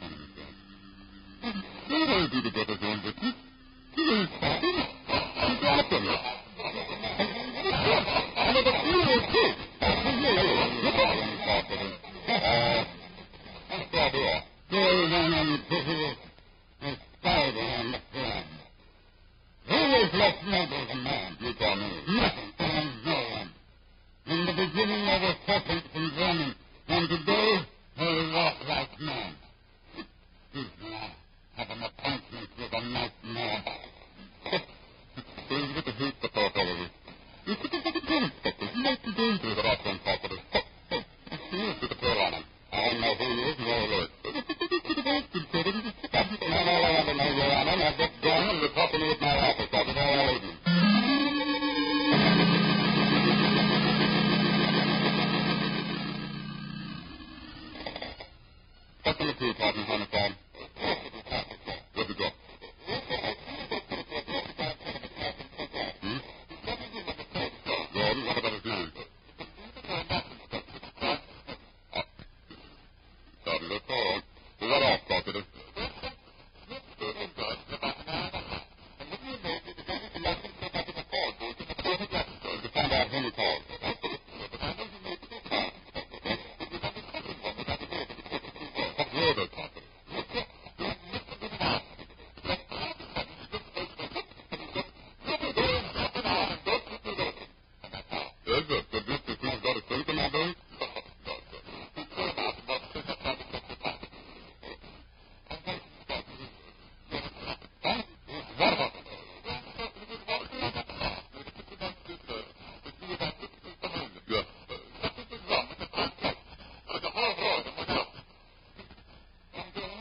Come 0.00 0.12
in, 0.12 0.18
Mr. 0.20 0.44
I'm 1.42 1.62
sure 1.88 2.08
I'll 2.08 2.28
do 2.28 2.40
the 2.42 2.50
better 2.50 2.76
going 2.76 3.00
business. 3.02 3.34
He 3.96 4.02
ain't 4.02 4.30
talking. 4.40 4.76
He's 4.76 5.62
after 5.64 6.00
me. 6.00 6.14
I'm 8.36 8.54
the 8.64 8.72
funeral, 8.82 9.20
too. 9.32 9.66
I'm 13.70 13.82
sorry. 13.92 14.42
Going 14.70 15.12
on 15.12 15.32
on 15.32 15.46
the 15.46 15.58
business. 15.70 16.16
A 16.82 16.90
spider 16.92 17.66
on 17.78 17.92
the 17.92 18.00
floor. 18.12 18.42
Who 19.68 19.78
was 19.94 20.10
left 20.12 20.42
noble 20.44 20.84
a 20.90 20.96
man? 20.96 21.36
You 21.40 21.52
tell 21.58 21.76
me. 21.76 21.90
Nothing 22.08 22.52
and 22.58 22.90
no 23.06 23.18
one. 23.30 23.50
In 24.26 24.46
the 24.46 24.52
beginning 24.52 25.02
I 25.06 25.16
was 25.22 25.36
serpent 25.46 25.84
from 25.92 26.10
vermin, 26.18 26.54
and 26.88 27.08
today 27.08 27.50
I 27.96 28.00
walk 28.34 28.56
like 28.68 29.00
man. 29.00 29.34
Who's 30.52 30.70
the 30.82 30.90
man? 30.90 31.16
make 38.86 39.02
the 39.02 39.12
game? 39.12 39.38
Do 39.42 39.54
the 39.54 39.62
last 39.62 39.84
one, 39.86 40.00
Carpenter. 40.04 40.42
Put 41.80 41.88
the 41.90 41.96
pearl 41.96 42.18
on 42.18 42.32
him. 42.34 42.44
I 42.72 42.74
don't 42.88 43.00
know 43.00 43.14
who 43.14 43.24
he 43.24 43.42
is, 43.50 43.56
nor 43.58 43.80
who 43.80 43.84
it 43.84 44.10
is. 44.10 44.10
No, 46.46 46.58
no, 46.64 46.74
no, 46.76 46.88
no, 47.06 47.12
no, 47.12 47.24
Your 47.36 47.52
Honor. 47.52 47.76
Now 47.76 47.92
get 47.96 48.10
going 48.22 48.48
and 48.50 48.62
report 48.62 48.92
me 48.94 49.10
at 49.12 49.20
my 49.20 49.34
office. 49.50 49.68
I'll 49.72 49.84
get 49.84 49.96
all 49.96 50.20
over 50.20 50.46
you. 50.46 51.66
What's 59.04 59.20
in 59.20 59.26
the 59.28 59.34
crew, 59.34 59.52
Sergeant 59.58 59.86
Honeycomb? 59.86 60.34
Where'd 61.94 62.08
you 62.08 62.14
go? 62.16 62.28
Hmm? 66.02 66.18
Gordon, 67.94 68.26
what 68.26 68.38
about 68.38 68.52
his 68.52 68.64
name? 68.64 68.90
Sergeant, 73.44 73.70
that's 73.70 73.90
all. 73.90 74.18
Is 74.18 74.68
that 74.70 74.82
off, 74.82 75.00
Carpenter? 75.08 75.44
To 81.36 82.68
find 82.72 82.92
out 82.92 83.08
whom 83.08 83.24
he 83.24 83.30
called. 83.32 83.62
What's 88.96 89.12
the 89.12 89.20
order, 89.26 89.46
Carpenter? 89.54 89.82
Yes, 98.46 98.62
sir. 98.68 98.80
The 98.92 99.00
district 99.00 99.42
has 99.44 99.60
got 99.62 99.76
a 99.76 99.82
symptom 99.88 100.18
of 100.18 100.32
those? 100.32 100.54
Huh? 107.82 108.02
What 108.58 108.72
about 108.72 108.92
Yes. 114.28 114.44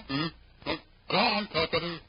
Hmm? 0.07 0.27
Go 1.09 1.17
on, 1.17 1.47
Carpenter. 1.51 1.99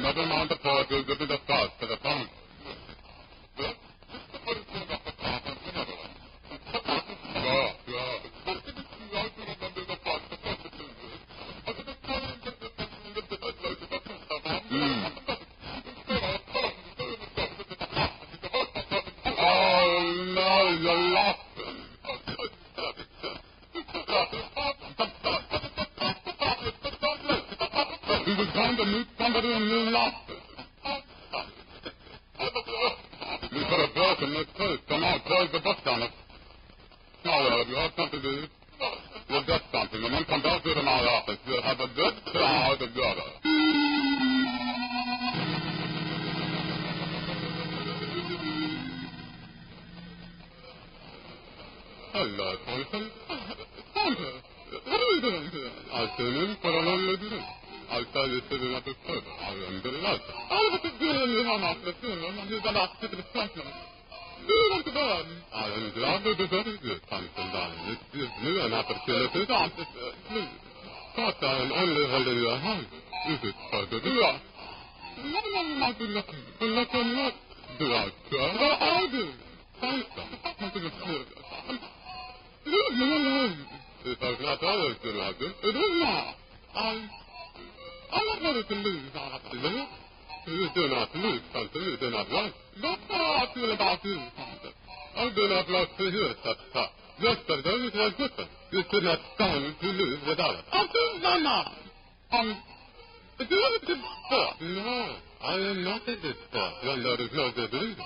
Never 0.00 0.26
mind 0.26 0.50
the 0.50 0.56
part, 0.62 0.86
we'll 0.90 1.04
give 1.04 1.20
you 1.20 1.26
the 1.26 1.38
start 1.44 1.70
for 1.80 1.86
the 1.86 1.96
phone. 2.02 2.28
Yeah, 7.34 7.70
yeah. 7.88 9.14
Hmm. 14.70 15.04
Oh, 19.26 20.34
no, 20.34 20.50
you 20.80 20.94
lost 21.14 21.38
He 28.24 28.33
was 28.44 28.52
trying 28.52 28.76
to 28.76 28.84
meet 28.84 29.08
somebody 29.16 29.48
it. 29.48 30.14
You 33.52 33.62
could 33.64 33.80
have 33.80 33.94
broken 33.94 34.34
this 34.34 34.50
first. 34.58 34.82
Come 34.88 35.04
on, 35.04 35.20
close 35.24 35.48
the 35.52 35.60
book 35.64 35.80
on 35.86 36.02
it. 36.02 36.12
Now, 37.24 37.40
well, 37.40 37.62
if 37.62 37.68
you 37.68 37.76
have 37.76 37.92
something 37.96 38.20
to 38.20 38.36
do, 38.36 38.44
you'll 39.28 39.46
get 39.48 39.62
something. 39.72 40.00
And 40.04 40.12
then 40.12 40.24
come 40.28 40.42
down 40.42 40.60
to 40.60 40.82
my 40.82 41.00
office. 41.08 41.40
You'll 41.46 41.62
have 41.62 41.80
a 41.80 41.88
good 41.94 42.14
crowd 42.32 42.76
together. 42.80 43.33
Know, 62.04 62.28
and 62.40 62.50
you 62.50 62.60
got 62.62 62.76
off 62.76 62.90
to 63.00 63.08
the 63.08 63.22
freshman. 63.32 63.68
Do 64.46 64.52
you 64.52 64.68
want 64.72 64.84
to 64.86 64.92
go 64.92 65.00
on? 65.00 65.26
I 65.52 65.64
am 65.72 65.92
glad 65.94 66.24
to 66.24 66.36
be 66.36 66.46
very 66.48 66.76
good, 66.80 67.00
Tamsin, 67.08 67.48
darling. 67.52 67.84
It 67.92 68.00
gives 68.12 68.34
me 68.40 68.60
an 68.60 68.72
opportunity 68.72 69.46
to 69.46 69.54
answer, 69.54 69.84
uh, 69.84 70.12
please. 70.28 70.56
But 71.16 71.36
I 71.44 71.54
am 71.64 71.72
only 71.72 72.04
holding 72.08 72.38
your 72.40 72.58
hand. 72.58 72.86
Is 73.28 73.40
it 73.44 73.56
further 73.72 74.00
to 74.00 74.12
us? 74.24 74.40
No, 75.24 75.40
no, 75.52 75.60
no, 75.80 75.92
to 75.92 76.04
look, 76.04 76.28
to 76.60 76.64
look 76.64 76.88
and 76.92 77.10
look. 77.12 77.34
Do 77.78 77.86
I 77.92 78.08
try? 78.30 78.48
I 78.80 79.06
do. 79.12 79.24
Thank 79.80 80.04
ready 88.44 88.62
to 88.68 88.74
lose, 88.76 89.10
I 89.16 89.24
have 89.32 89.44
to 89.50 89.56
live. 89.56 89.88
You 90.44 90.68
do 90.76 90.84
not 90.92 91.08
lose 91.16 91.40
something 91.48 91.80
you 91.80 91.96
do 91.96 92.10
not 92.12 92.28
like. 92.28 92.52
How 93.08 93.40
I 93.40 93.44
feel 93.56 93.72
about 93.72 94.04
you, 94.04 94.20
Tamsin. 94.36 94.74
I 95.16 95.24
do 95.32 95.44
not 95.48 95.66
like 95.72 95.96
to 95.96 96.04
hear 96.12 96.30
such 96.44 96.60
talk. 96.76 96.90
Yes, 97.24 97.38
Yesterday 97.40 97.88
it 97.88 97.94
was 97.96 98.12
different. 98.20 98.50
You 98.68 98.82
should 98.90 99.04
not 99.08 99.20
stand 99.34 99.64
to 99.80 99.88
lose 99.88 100.20
without 100.28 100.60
it. 100.60 100.64
I 100.68 100.84
do 100.92 101.04
not. 101.40 101.72
Um, 102.36 102.48
do 103.38 103.44
you 103.48 103.64
have 103.64 103.88
a? 103.88 103.96
No, 104.60 105.16
I 105.40 105.54
am 105.54 105.80
not 105.84 106.04
a 106.04 106.14
sport 106.20 106.74
when 106.84 106.98
there 107.00 107.20
is 107.24 107.32
no 107.32 107.48
good. 107.56 107.96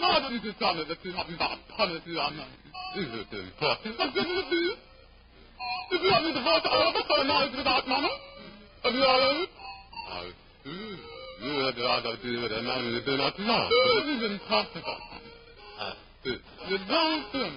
Why 0.00 0.18
didn't 0.26 0.42
you 0.42 0.54
tell 0.58 0.74
me 0.74 0.84
that 0.88 0.98
you 1.06 1.12
have 1.14 1.30
not 1.38 1.58
punished 1.76 2.06
you 2.10 2.18
on 2.18 2.34
Is 2.98 3.10
it 3.22 3.30
important? 3.30 3.94
I'm 4.02 4.10
going 4.10 4.34
to 4.34 4.44
do 4.50 4.62
Did 5.90 6.00
you 6.02 6.10
want 6.10 6.24
me 6.26 6.32
to 6.34 6.42
vote 6.42 6.66
all 6.66 6.92
for 7.06 7.18
a 7.22 7.26
night 7.28 7.52
without 7.54 7.86
money? 7.86 8.14
Have 8.82 8.94
you 8.94 9.04
all 9.04 9.22
of 9.30 9.36
it? 9.42 9.50
I 9.55 9.55
do. 10.64 10.76
You 11.36 11.52
had 11.68 11.76
rather 11.76 12.16
do 12.22 12.32
it 12.44 12.52
and 12.52 12.66
I 12.68 12.78
do 13.04 13.14
not 13.16 13.34
know. 13.38 13.64
This 13.68 14.06
is 14.16 14.22
impossible. 14.32 14.98
I. 15.80 15.92
You 16.24 16.78
don't 16.88 17.24
think. 17.32 17.54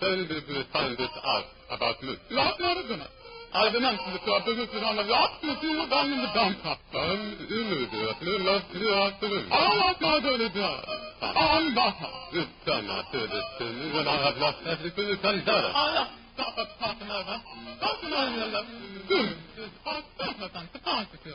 Tell 0.00 0.16
me 0.16 0.24
if 0.30 0.48
you 0.48 0.62
find 0.72 0.96
this 0.96 1.14
out 1.24 1.46
about 1.70 2.02
me. 2.02 2.16
Not 2.30 2.60
not 2.60 2.76
a 2.76 2.84
minute. 2.88 3.10
I've 3.52 3.72
been 3.72 3.82
answering 3.82 4.14
the 4.14 4.22
club 4.22 4.46
business 4.46 4.70
on 4.78 4.94
the 4.94 5.06
yacht 5.10 5.42
and 5.42 5.58
you 5.58 5.74
were 5.74 5.90
down 5.90 6.06
in 6.06 6.22
the 6.22 6.30
downtown. 6.30 6.78
I'm 6.94 7.22
immediately 7.50 8.36
left 8.46 8.70
here 8.70 8.94
afternoon. 8.94 9.50
I 9.50 9.74
like 9.74 10.00
my 10.00 10.16
dirty 10.22 10.48
job. 10.54 10.84
I'm 11.20 11.74
not. 11.74 11.96
You 12.30 12.44
cannot 12.64 13.04
do 13.10 13.26
this 13.26 13.46
to 13.58 13.64
me 13.64 13.86
when 13.90 14.06
I 14.06 14.16
have 14.30 14.36
lost 14.38 14.62
everything 14.70 15.06
you 15.08 15.18
can 15.18 15.42
do. 15.42 15.50
I 15.50 15.86
have 15.98 16.10
stop 16.38 16.54
at 16.62 16.68
talking 16.78 17.10
over. 17.10 17.36
Talking 17.82 18.12
over. 18.14 18.62
Good. 19.08 19.36
I'm 19.84 20.04
not 20.38 20.72
surprised 20.72 21.10
at 21.10 21.26
you. 21.26 21.34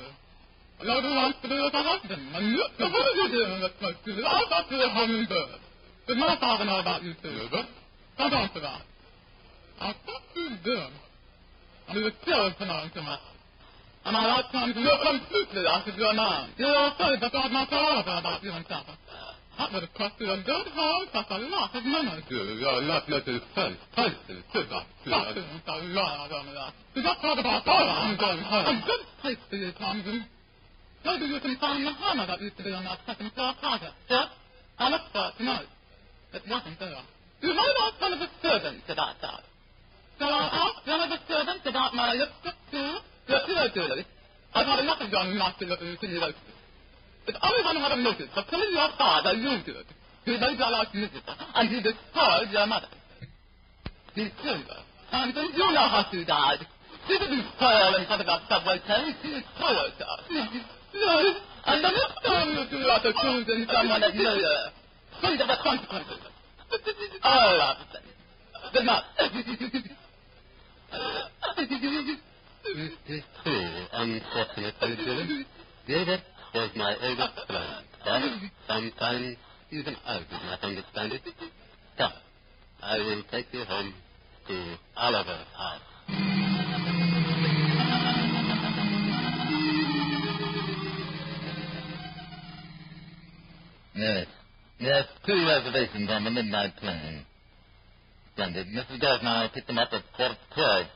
But 0.79 2.41
you 7.03 7.13
I'm 27.97 28.17
going 28.17 28.43
home. 28.43 30.34
Maybe 31.05 31.25
you 31.29 31.39
can 31.39 31.55
find 31.61 31.85
the 31.85 31.93
hammer 31.93 32.25
that 32.25 32.41
used 32.41 32.57
to 32.57 32.63
be 32.65 32.73
on 32.73 32.83
that 32.83 32.97
second 33.05 33.29
floor 33.37 33.53
closet. 33.61 33.93
Yes? 34.09 34.25
I 34.81 34.89
looked 34.89 35.13
for 35.13 35.21
it 35.29 35.37
tonight. 35.37 35.69
It 36.33 36.43
wasn't 36.49 36.79
there. 36.81 37.05
You 37.45 37.53
might 37.53 37.77
ask 37.85 38.01
one 38.01 38.13
of 38.17 38.19
the 38.25 38.31
servants 38.41 38.89
about 38.89 39.21
that. 39.21 39.45
So 40.17 40.25
I 40.25 40.49
asked 40.49 40.87
one 40.89 41.01
of 41.05 41.09
the 41.13 41.21
servants 41.29 41.63
about 41.69 41.93
my 41.93 42.17
lipstick 42.17 42.57
too. 42.73 42.91
Yes, 43.29 43.43
yes, 43.47 43.69
yes. 43.75 44.05
I've 44.55 44.65
had 44.65 44.79
enough 44.81 44.99
of 44.99 45.09
your 45.13 45.25
nasty 45.35 45.65
little 45.69 45.85
insinuations. 45.85 46.57
If 47.27 47.35
anyone 47.37 47.77
had 47.77 47.91
a 47.93 47.99
motive 48.01 48.29
for 48.33 48.43
killing 48.49 48.73
your 48.73 48.89
father, 48.97 49.33
you 49.33 49.61
did. 49.61 49.85
He 50.25 50.33
made 50.41 50.57
your 50.57 50.71
life 50.73 50.89
miserable, 50.93 51.37
and 51.37 51.69
he 51.69 51.81
destroyed 51.85 52.49
your 52.49 52.65
mother. 52.65 52.89
He 54.15 54.25
killed 54.41 54.65
her. 54.65 54.81
And 55.11 55.35
then 55.37 55.53
you 55.53 55.69
know 55.69 55.85
how 55.85 56.05
she 56.09 56.25
died. 56.25 56.65
She 57.05 57.13
didn't 57.13 57.45
fall 57.59 57.93
in 57.93 58.05
front 58.09 58.21
of 58.21 58.27
a 58.27 58.37
subway 58.49 58.79
train. 58.89 59.13
She 59.21 59.37
swallowed 59.57 59.93
her. 60.01 60.17
No, 60.95 61.15
no, 61.81 61.89
got 62.95 63.05
accusing 63.05 63.65
someone 63.71 64.03
of 64.03 64.15
murder. 64.15 64.57
Think 65.21 65.41
of 65.41 65.47
the 65.47 65.57
consequences. 65.63 66.21
All 67.23 67.61
of 67.61 67.77
them. 67.91 68.03
The 68.73 68.83
not. 68.83 69.03
It 72.67 72.91
is 73.07 73.23
true, 73.43 73.85
unfortunately, 73.93 74.95
Dylan. 74.97 75.45
Gilbert 75.87 76.21
was 76.53 76.71
my 76.75 76.95
oldest 77.01 77.47
friend, 77.47 77.85
but 78.03 78.21
sometimes 78.67 79.37
even 79.71 79.95
I 80.05 80.19
did 80.19 80.43
not 80.45 80.63
understand 80.63 81.13
it. 81.13 81.21
Come, 81.97 82.13
I 82.81 82.97
will 82.97 83.23
take 83.31 83.47
you 83.51 83.63
home 83.65 83.93
to 84.47 84.75
Oliver's 84.97 85.47
house. 85.57 85.94
Yes. 93.95 94.27
Yes, 94.79 95.05
two 95.25 95.39
reservations 95.47 96.09
on 96.09 96.23
the 96.25 96.31
midnight 96.31 96.75
plane. 96.77 97.25
Splendid. 98.33 98.67
Mrs. 98.67 98.99
Gardner, 98.99 99.29
I'll 99.29 99.49
pick 99.49 99.65
them 99.67 99.77
up 99.77 99.89
at 99.93 100.03
quarter 100.15 100.35
to 100.35 100.53
twelve. 100.53 100.87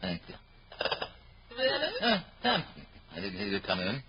Thank 0.00 0.22
you. 0.28 0.34
Really? 1.58 1.92
Ah, 2.02 2.24
Tamsin. 2.42 2.86
I 3.10 3.20
didn't 3.20 3.38
hear 3.38 3.48
you 3.48 3.60
come 3.66 3.80
in. 3.80 4.02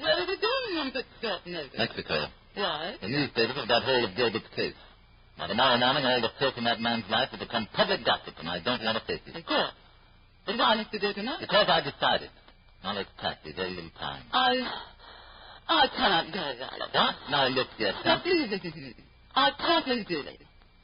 Where 0.00 0.16
are 0.16 0.26
we 0.26 0.36
going 0.40 0.74
on 0.80 0.90
such 0.92 1.06
short 1.20 1.46
notice? 1.46 1.78
Mexico. 1.78 2.26
Why? 2.54 2.96
The 3.00 3.08
newspapers 3.08 3.54
have 3.54 3.68
got 3.68 3.84
hold 3.84 4.10
of 4.10 4.16
Gilbert's 4.16 4.48
case. 4.56 4.74
Now, 5.38 5.46
tomorrow 5.46 5.78
morning, 5.78 6.04
all 6.04 6.20
the 6.20 6.32
filth 6.40 6.54
in 6.56 6.64
that 6.64 6.80
man's 6.80 7.04
life 7.08 7.28
will 7.30 7.38
become 7.38 7.68
public 7.76 8.04
gossip, 8.04 8.34
and 8.38 8.48
I 8.48 8.58
don't 8.60 8.82
want 8.82 8.98
to 8.98 9.04
face 9.06 9.22
it. 9.26 9.36
Of 9.36 9.46
course. 9.46 9.72
But 10.46 10.58
why 10.58 10.74
must 10.74 10.92
we 10.92 10.98
go 10.98 11.12
tonight? 11.12 11.38
Because 11.40 11.68
I 11.68 11.80
decided. 11.80 12.30
Now, 12.82 12.94
let's 12.94 13.08
pass 13.20 13.36
this 13.44 13.54
very 13.54 13.70
little 13.70 13.94
time. 14.00 14.24
I... 14.32 14.58
I 15.68 15.86
cannot 15.88 16.32
go, 16.32 16.40
Oliver. 16.40 16.92
What? 16.92 17.14
Now, 17.30 17.48
look 17.48 17.68
here, 17.78 17.92
Now, 18.04 18.18
Tamsin. 18.18 18.22
please 18.22 18.48
listen 18.50 18.72
to 18.72 18.78
me. 18.78 18.94
I 19.34 19.50
can't 19.56 20.08
do. 20.08 20.22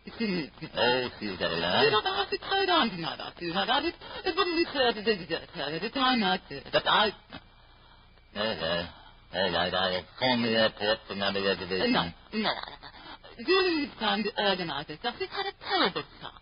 Oh, 0.09 1.09
she's 1.21 1.37
got 1.37 1.53
a 1.53 1.59
You 1.85 1.91
don't 1.93 2.05
have 2.05 2.31
to 2.31 2.39
trade 2.39 2.71
on 2.71 2.89
tonight, 2.91 3.21
I 3.21 3.31
feel 3.39 3.55
like 3.55 3.69
that. 3.69 3.85
It, 3.85 3.95
it 4.25 4.33
wouldn't 4.37 4.57
be 4.57 4.65
fair 4.73 4.93
to 4.93 5.03
desert 5.05 5.51
her 5.53 5.77
at 5.77 5.83
a 5.85 5.91
time 5.91 6.21
like 6.21 6.41
this. 6.49 6.65
But 6.73 6.87
I... 6.87 7.13
Yes, 8.35 8.57
yes. 8.61 8.89
All 9.35 9.53
right, 9.53 9.75
I'll 9.75 10.05
phone 10.19 10.43
the 10.43 10.57
airport 10.57 10.99
for 11.07 11.13
another 11.13 11.43
reservation. 11.45 11.93
No, 11.93 12.09
no. 12.33 12.53
Julie 13.45 13.85
needs 13.85 13.93
time 14.01 14.25
to 14.25 14.31
organize 14.41 14.87
herself. 14.89 15.15
She's 15.19 15.29
had 15.29 15.45
a 15.45 15.55
terrible 15.61 16.03
shock. 16.21 16.41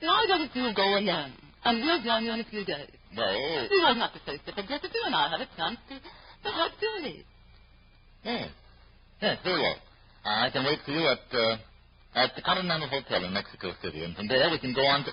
Why 0.00 0.24
don't 0.26 0.48
you 0.56 0.72
go 0.74 0.96
alone? 0.96 1.32
And 1.64 1.84
we'll 1.84 2.02
join 2.02 2.24
you 2.24 2.32
in 2.32 2.40
a 2.40 2.48
few 2.48 2.64
days. 2.64 2.88
Well, 3.14 3.68
You 3.68 3.84
have 3.84 3.96
not 3.98 4.14
to 4.14 4.20
face 4.24 4.40
the 4.46 4.52
you 4.56 5.02
and 5.04 5.14
I 5.14 5.28
have 5.28 5.40
a 5.44 5.48
chance 5.56 5.76
to, 5.90 6.00
to 6.00 6.48
help 6.54 6.72
Julie. 6.80 7.26
Yes. 8.24 8.50
Yes, 9.22 9.38
very 9.44 9.60
well. 9.60 9.76
I 10.24 10.50
can 10.50 10.64
wait 10.64 10.78
for 10.84 10.92
you 10.92 11.06
at, 11.08 11.24
uh, 11.32 11.56
at 12.14 12.30
the 12.36 12.42
Continental 12.42 12.88
Hotel 12.88 13.24
in 13.24 13.32
Mexico 13.32 13.72
City, 13.82 14.04
and 14.04 14.14
from 14.16 14.28
there 14.28 14.50
we 14.50 14.58
can 14.58 14.74
go 14.74 14.82
on 14.82 15.04
to... 15.04 15.10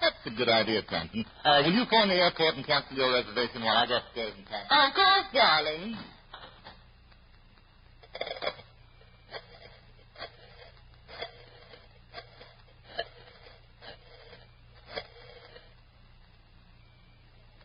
That's 0.00 0.14
a 0.26 0.30
good 0.30 0.48
idea, 0.48 0.82
Tamsin. 0.82 1.24
Uh, 1.44 1.62
will 1.64 1.72
you 1.72 1.84
phone 1.90 2.08
the 2.08 2.14
airport 2.14 2.54
and 2.54 2.66
cancel 2.66 2.96
your 2.96 3.12
reservation 3.12 3.62
while 3.64 3.76
I 3.76 3.86
go 3.86 3.96
upstairs 3.98 4.32
and 4.36 4.46
pack? 4.46 4.66
Of 4.70 4.94
course, 4.94 5.26
darling. 5.34 5.96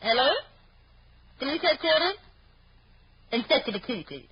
Hello? 0.01 0.29
Police 1.39 1.61
headquarters? 1.61 2.17
Inspector 3.31 3.71
McKee, 3.71 4.05
please. 4.07 4.27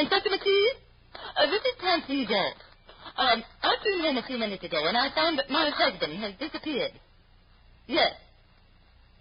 Inspector 0.00 0.30
McKee? 0.30 0.68
Uh, 1.12 1.46
this 1.52 1.60
is 1.60 1.76
Tamsin 1.76 2.24
Galt. 2.24 2.56
Um, 3.20 3.44
I 3.62 3.76
came 3.84 4.00
in 4.08 4.16
a 4.16 4.24
few 4.24 4.38
minutes 4.38 4.64
ago 4.64 4.80
and 4.88 4.96
I 4.96 5.12
found 5.14 5.38
that 5.38 5.50
my 5.50 5.68
husband 5.68 6.16
has 6.24 6.32
disappeared. 6.40 6.92
Yes. 7.86 8.16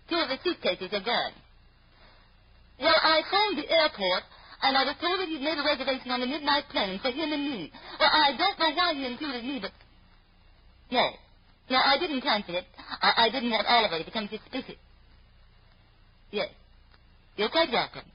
Two 0.07 0.15
of 0.15 0.29
his 0.29 0.39
suitcases 0.39 0.87
are 0.93 1.03
gone. 1.03 1.35
Well, 2.79 2.95
I 2.95 3.21
phoned 3.27 3.59
the 3.59 3.67
airport, 3.67 4.23
and 4.63 4.77
I 4.77 4.87
was 4.87 4.95
told 5.01 5.19
that 5.19 5.27
he'd 5.27 5.43
made 5.43 5.59
a 5.59 5.67
reservation 5.67 6.11
on 6.11 6.21
the 6.21 6.27
midnight 6.31 6.63
plane 6.71 6.97
for 7.03 7.11
him 7.11 7.33
and 7.33 7.43
me. 7.43 7.71
Well, 7.99 8.07
I 8.09 8.31
don't 8.39 8.57
know 8.57 8.71
why 8.71 8.93
he 8.95 9.05
included 9.05 9.43
me, 9.43 9.59
but... 9.61 9.71
No. 10.91 11.09
No, 11.69 11.77
I 11.77 11.99
didn't 11.99 12.21
cancel 12.21 12.55
it. 12.55 12.63
I, 13.01 13.27
I 13.27 13.29
didn't 13.29 13.51
want 13.51 13.67
Oliver 13.67 13.99
to 13.99 14.05
become 14.05 14.29
suspicious. 14.31 14.79
Yes. 16.31 16.47
You're 17.35 17.49
quite 17.49 17.69
welcome. 17.69 18.07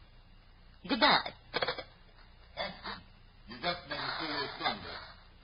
Goodbye. 0.89 1.35
You 3.49 3.57
just 3.61 3.83
made 3.91 3.99
a 3.99 4.13
serious 4.21 4.51
blunder. 4.59 4.97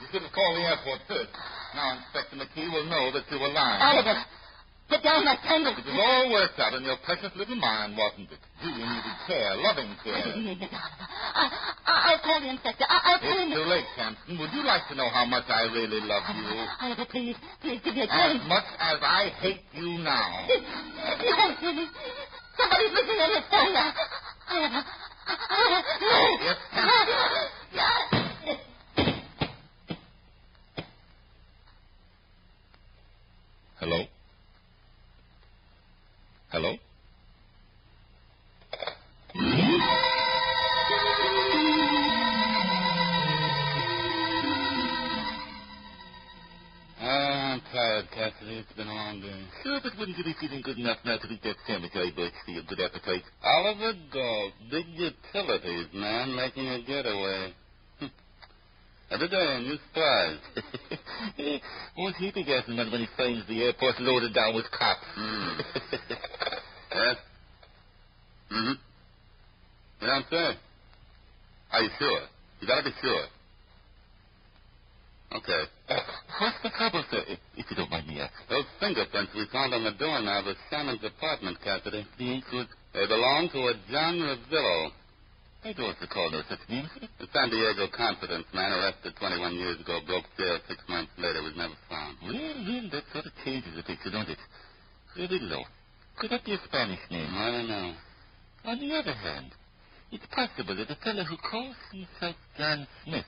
You 0.00 0.06
should 0.12 0.22
have 0.22 0.32
called 0.32 0.56
the 0.56 0.64
airport 0.66 1.00
first. 1.08 1.32
Now 1.74 1.96
Inspector 1.98 2.34
McKee 2.36 2.68
will 2.72 2.86
know 2.86 3.10
that 3.12 3.24
you 3.30 3.38
were 3.40 3.50
lying. 3.52 3.80
Oliver, 3.82 4.16
put 4.88 5.02
down 5.02 5.24
that 5.26 5.42
candle. 5.42 5.74
It 5.74 5.84
was 5.84 5.98
all 5.98 6.30
worked 6.32 6.58
out 6.60 6.74
in 6.74 6.84
your 6.84 6.96
precious 7.04 7.32
little 7.36 7.56
mind, 7.56 7.96
wasn't 7.98 8.30
it? 8.30 8.38
You 8.62 8.70
needed 8.78 9.16
care, 9.26 9.54
loving 9.58 9.90
I 9.90 9.98
care. 10.04 10.22
didn't 10.24 10.44
need 10.44 10.62
it, 10.62 10.70
Oliver. 10.70 11.06
I, 11.34 11.44
I, 11.84 11.94
I'll 12.14 12.22
call 12.22 12.38
the 12.40 12.50
inspector. 12.50 12.86
I, 12.88 12.96
I'll 13.10 13.18
tell 13.20 13.36
him... 13.38 13.48
It's 13.50 13.58
too 13.58 13.66
late, 13.68 13.88
Tamsin. 13.98 14.38
Would 14.38 14.52
you 14.54 14.62
like 14.64 14.86
to 14.88 14.94
know 14.94 15.08
how 15.10 15.26
much 15.26 15.44
I 15.50 15.66
really 15.72 16.00
love 16.00 16.22
you? 16.30 16.46
Oliver, 16.80 17.06
please, 17.10 17.36
please 17.60 17.80
give 17.84 17.94
me 17.94 18.02
a 18.02 18.08
As 18.08 18.38
much 18.46 18.68
as 18.78 18.98
I 19.02 19.30
hate 19.42 19.66
you 19.74 19.98
now. 19.98 20.46
Somebody's 22.54 22.92
missing 22.94 23.18
his 23.18 23.44
phone. 23.50 23.74
Oliver. 24.46 24.82
Oliver, 25.50 25.82
no. 26.00 26.18
Yes. 27.74 28.13
Hello? 33.84 34.00
Hello? 36.52 36.72
Ah, 46.98 47.52
I'm 47.52 47.60
tired, 47.70 48.06
Cassidy. 48.14 48.56
It's 48.64 48.72
been 48.72 48.88
a 48.88 48.94
long 48.94 49.20
day. 49.20 49.44
Sure, 49.62 49.80
but 49.82 49.92
wouldn't 49.98 50.16
you 50.16 50.24
be 50.24 50.34
feeling 50.40 50.62
good 50.64 50.78
enough 50.78 50.96
now 51.04 51.18
to 51.18 51.28
eat 51.28 51.42
that 51.42 51.56
cemetery 51.66 52.10
birch 52.16 52.32
for 52.46 52.52
your 52.52 52.62
good 52.62 52.80
appetite? 52.80 53.24
Oliver 53.44 53.92
Galt, 54.10 54.52
big 54.70 54.86
utilities 54.96 55.88
man, 55.92 56.34
making 56.34 56.66
a 56.68 56.80
getaway. 56.86 57.52
Every 59.14 59.28
day, 59.28 59.36
a 59.38 59.60
new 59.60 59.78
surprise. 59.86 60.38
Won't 61.96 62.16
he 62.18 62.32
be 62.34 62.42
guessing 62.42 62.74
that 62.76 62.90
when 62.90 63.00
he 63.00 63.06
finds 63.16 63.46
the 63.46 63.62
airport 63.62 64.00
loaded 64.00 64.34
down 64.34 64.56
with 64.56 64.66
cops? 64.70 65.06
Hmm. 65.14 65.60
Yes? 66.94 67.16
Mm-hmm. 68.52 68.78
You 70.00 70.06
don't 70.06 70.26
say. 70.30 70.54
Are 71.72 71.82
you 71.82 71.90
sure? 71.98 72.20
You 72.60 72.68
gotta 72.68 72.84
be 72.84 72.94
sure. 73.02 73.24
Okay. 75.34 75.62
Uh, 75.88 75.98
what's 76.38 76.62
the 76.62 76.70
trouble, 76.70 77.04
sir, 77.10 77.24
if, 77.26 77.40
you 77.56 77.76
don't 77.76 77.90
mind 77.90 78.06
me 78.06 78.20
asking? 78.20 78.46
Those 78.48 78.64
fingerprints 78.78 79.32
we 79.34 79.46
found 79.52 79.74
on 79.74 79.82
the 79.82 79.90
doorknob 79.98 80.46
of 80.46 80.56
Shannon's 80.70 81.02
apartment, 81.02 81.58
Cassidy. 81.64 82.06
The 82.16 82.24
ink 82.24 82.44
was... 82.52 82.66
They 82.94 83.06
belong 83.08 83.50
to 83.50 83.58
a 83.58 83.74
John 83.90 84.22
Ravillo. 84.22 84.90
I 85.64 85.72
don't 85.72 85.96
recall 85.98 86.30
no 86.30 86.42
such 86.48 86.60
name, 86.68 86.84
sir. 86.92 87.08
The 87.18 87.26
San 87.32 87.48
Diego 87.48 87.88
confidence 87.96 88.44
man 88.52 88.70
arrested 88.72 89.16
21 89.16 89.54
years 89.56 89.80
ago, 89.80 89.98
broke 90.06 90.28
jail 90.36 90.58
six 90.68 90.76
months 90.88 91.10
later, 91.16 91.40
was 91.40 91.56
never 91.56 91.72
found. 91.88 92.18
Well, 92.20 92.36
well, 92.36 92.84
that 92.92 93.04
sort 93.12 93.24
of 93.24 93.32
changes 93.44 93.72
the 93.74 93.82
picture, 93.82 94.10
don't 94.12 94.28
it? 94.28 94.36
Revillo. 95.16 95.64
Could 96.20 96.30
that 96.32 96.44
be 96.44 96.52
a 96.52 96.60
Spanish 96.68 97.00
name? 97.10 97.32
I 97.32 97.50
don't 97.50 97.68
know. 97.68 97.94
On 98.66 98.76
the 98.78 98.92
other 98.92 99.14
hand, 99.14 99.52
it's 100.12 100.26
possible 100.36 100.76
that 100.76 100.90
a 100.90 101.00
fellow 101.00 101.24
who 101.24 101.36
calls 101.40 101.76
himself 101.90 102.36
John 102.58 102.86
Smith 103.04 103.24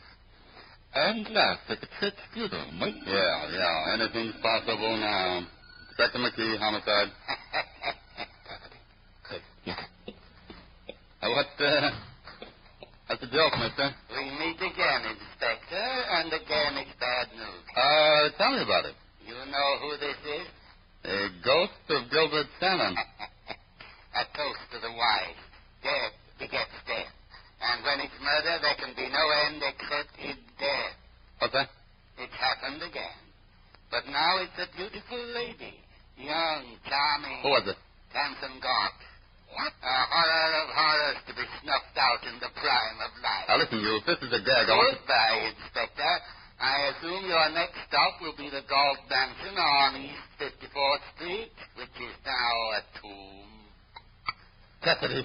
and 0.95 1.29
laughs 1.33 1.65
at 1.71 1.81
the 1.81 1.89
church 2.01 2.21
funeral 2.35 2.71
might... 2.73 2.95
Yeah, 3.07 3.49
yeah, 3.49 3.95
anything's 3.97 4.37
possible 4.43 4.97
now. 5.01 5.41
Inspector 5.89 6.19
McKee, 6.21 6.59
homicide. 6.59 7.09
Uh, 11.23 11.31
what, 11.31 11.47
uh, 11.59 11.91
what's 13.07 13.21
the 13.23 13.31
joke, 13.31 13.55
mister? 13.59 13.91
We 14.13 14.25
meet 14.39 14.59
again, 14.61 15.01
Inspector, 15.11 15.87
and 16.11 16.29
again 16.33 16.73
it's 16.83 16.95
bad 16.99 17.27
news. 17.35 17.63
Uh, 17.75 18.31
tell 18.39 18.53
me 18.53 18.63
about 18.63 18.87
it. 18.87 18.97
You 19.27 19.35
know 19.35 19.71
who 19.83 19.91
this 19.99 20.19
is? 20.23 20.47
The 21.03 21.29
ghost 21.45 21.83
of 21.91 22.11
Gilbert 22.11 22.51
Shannon. 22.59 22.95
A 24.21 24.25
toast 24.33 24.65
to 24.73 24.79
the 24.81 24.91
wise. 24.91 25.41
Death 25.83 26.17
begets 26.41 26.73
death. 26.89 27.13
And 27.61 27.85
when 27.85 28.01
it's 28.01 28.17
murder, 28.17 28.57
there 28.65 28.79
can 28.81 28.97
be 28.97 29.07
no 29.09 29.25
end 29.47 29.61
except 29.61 30.13
in 30.19 30.37
death. 30.57 30.97
What's 31.39 31.53
that? 31.53 31.69
It's 32.17 32.33
happened 32.41 32.81
again. 32.81 33.19
But 33.91 34.09
now 34.09 34.41
it's 34.41 34.57
a 34.57 34.69
beautiful 34.77 35.21
lady. 35.37 35.79
Young, 36.17 36.81
charming. 36.89 37.45
Who 37.45 37.53
was 37.53 37.69
it? 37.69 37.77
Tamsin 38.13 38.57
Galt. 38.61 38.99
What? 39.53 39.73
A 39.83 39.97
horror 40.11 40.53
of 40.63 40.69
horrors 40.75 41.21
to 41.29 41.33
be 41.35 41.45
snuffed 41.63 41.97
out 41.97 42.23
in 42.27 42.37
the 42.43 42.51
prime 42.59 42.99
of 43.01 43.13
life. 43.23 43.47
Now, 43.49 43.57
listen, 43.63 43.79
you. 43.81 44.01
This 44.05 44.21
is 44.21 44.33
a 44.35 44.43
gag. 44.43 44.67
I 44.69 44.75
want 44.75 44.93
to... 44.93 45.01
Goodbye, 45.01 45.55
Inspector. 45.55 46.13
I 46.57 46.77
assume 46.97 47.29
your 47.29 47.49
next 47.53 47.77
stop 47.89 48.17
will 48.21 48.35
be 48.37 48.49
the 48.49 48.65
Galt 48.65 49.01
Mansion 49.13 49.55
on 49.61 49.97
East 50.01 50.25
54th 50.41 51.05
Street, 51.17 51.53
which 51.77 51.97
is 52.01 52.15
now 52.25 52.57
a 52.75 52.81
tomb. 53.01 53.51
Cassidy. 54.83 55.23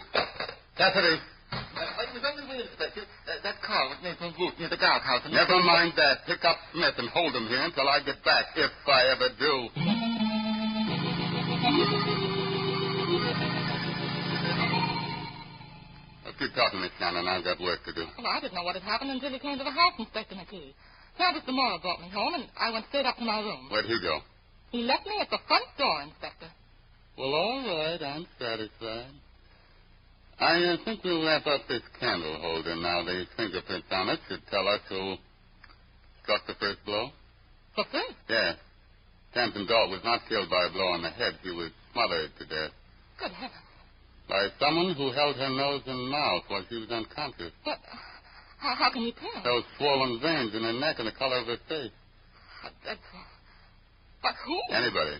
Cassidy. 0.75 1.15
Uh, 1.51 2.03
it 2.03 2.11
was 2.15 2.23
only 2.23 2.45
way, 2.51 2.63
Inspector. 2.67 3.01
Uh, 3.01 3.31
that 3.43 3.61
car 3.63 3.89
was 3.89 3.99
made 4.03 4.17
from 4.19 4.35
Booth 4.37 4.55
near 4.59 4.69
the 4.69 4.77
guardhouse. 4.77 5.23
And 5.25 5.33
Never 5.33 5.59
mind 5.63 5.93
that. 5.97 6.23
Pick 6.27 6.43
up 6.43 6.57
Smith 6.71 6.95
and 6.99 7.09
hold 7.09 7.33
him 7.35 7.47
here 7.47 7.63
until 7.63 7.87
I 7.87 7.99
get 8.03 8.23
back, 8.23 8.45
if 8.55 8.71
I 8.87 9.01
ever 9.15 9.29
do. 9.39 9.69
Keep 16.41 16.57
talking, 16.57 16.81
Miss 16.81 16.89
Shannon. 16.97 17.29
I've 17.29 17.45
got 17.45 17.61
work 17.61 17.85
to 17.85 17.93
do. 17.93 18.01
Well, 18.17 18.25
I 18.25 18.41
didn't 18.41 18.57
know 18.57 18.65
what 18.65 18.73
had 18.73 18.81
happened 18.81 19.13
until 19.13 19.29
you 19.29 19.37
came 19.37 19.61
to 19.61 19.63
the 19.63 19.69
house, 19.69 19.93
Inspector 20.01 20.33
McKee. 20.33 20.73
Santos 21.13 21.45
Demora 21.45 21.77
brought 21.77 22.01
me 22.01 22.09
home, 22.09 22.33
and 22.33 22.49
I 22.57 22.73
went 22.73 22.89
straight 22.89 23.05
up 23.05 23.13
to 23.21 23.25
my 23.25 23.45
room. 23.45 23.69
Where'd 23.69 23.85
he 23.85 24.01
go? 24.01 24.25
He 24.73 24.81
left 24.81 25.05
me 25.05 25.21
at 25.21 25.29
the 25.29 25.37
front 25.45 25.69
door, 25.77 26.01
Inspector. 26.01 26.49
Well, 27.13 27.29
all 27.29 27.61
right. 27.61 28.01
I'm 28.01 28.25
satisfied. 28.41 29.13
I 30.39 30.57
uh, 30.65 30.77
think 30.83 31.03
we'll 31.03 31.21
wrap 31.21 31.45
up 31.45 31.61
this 31.69 31.85
candle 31.99 32.33
holder 32.41 32.73
now. 32.73 33.05
The 33.05 33.29
fingerprints 33.37 33.85
on 33.91 34.09
it 34.09 34.19
should 34.27 34.41
tell 34.49 34.67
us 34.67 34.81
who 34.89 35.21
struck 36.23 36.41
the 36.47 36.57
first 36.57 36.81
blow. 36.89 37.13
For 37.75 37.85
free. 37.91 38.09
Yes. 38.27 38.57
Tamsin 39.35 39.67
Galt 39.69 39.91
was 39.91 40.01
not 40.03 40.21
killed 40.27 40.49
by 40.49 40.65
a 40.65 40.71
blow 40.73 40.89
on 40.97 41.03
the 41.03 41.13
head. 41.13 41.37
He 41.43 41.51
was 41.51 41.69
smothered 41.93 42.31
to 42.39 42.45
death 42.49 42.73
Good 43.19 43.31
heavens. 43.31 43.70
By 44.31 44.47
someone 44.63 44.95
who 44.95 45.11
held 45.11 45.35
her 45.35 45.49
nose 45.51 45.83
and 45.85 46.07
mouth 46.09 46.43
while 46.47 46.63
she 46.71 46.79
was 46.79 46.89
unconscious. 46.89 47.51
But 47.67 47.79
how, 48.57 48.75
how 48.79 48.89
can 48.91 49.01
you 49.03 49.11
tell? 49.11 49.43
Those 49.43 49.63
swollen 49.77 50.19
veins 50.23 50.55
in 50.55 50.63
her 50.63 50.71
neck 50.71 50.95
and 50.99 51.07
the 51.07 51.11
color 51.19 51.35
of 51.43 51.47
her 51.47 51.59
face. 51.67 51.91
But, 52.63 52.71
that's- 52.85 53.11
but 54.23 54.31
who? 54.47 54.55
Anybody. 54.73 55.19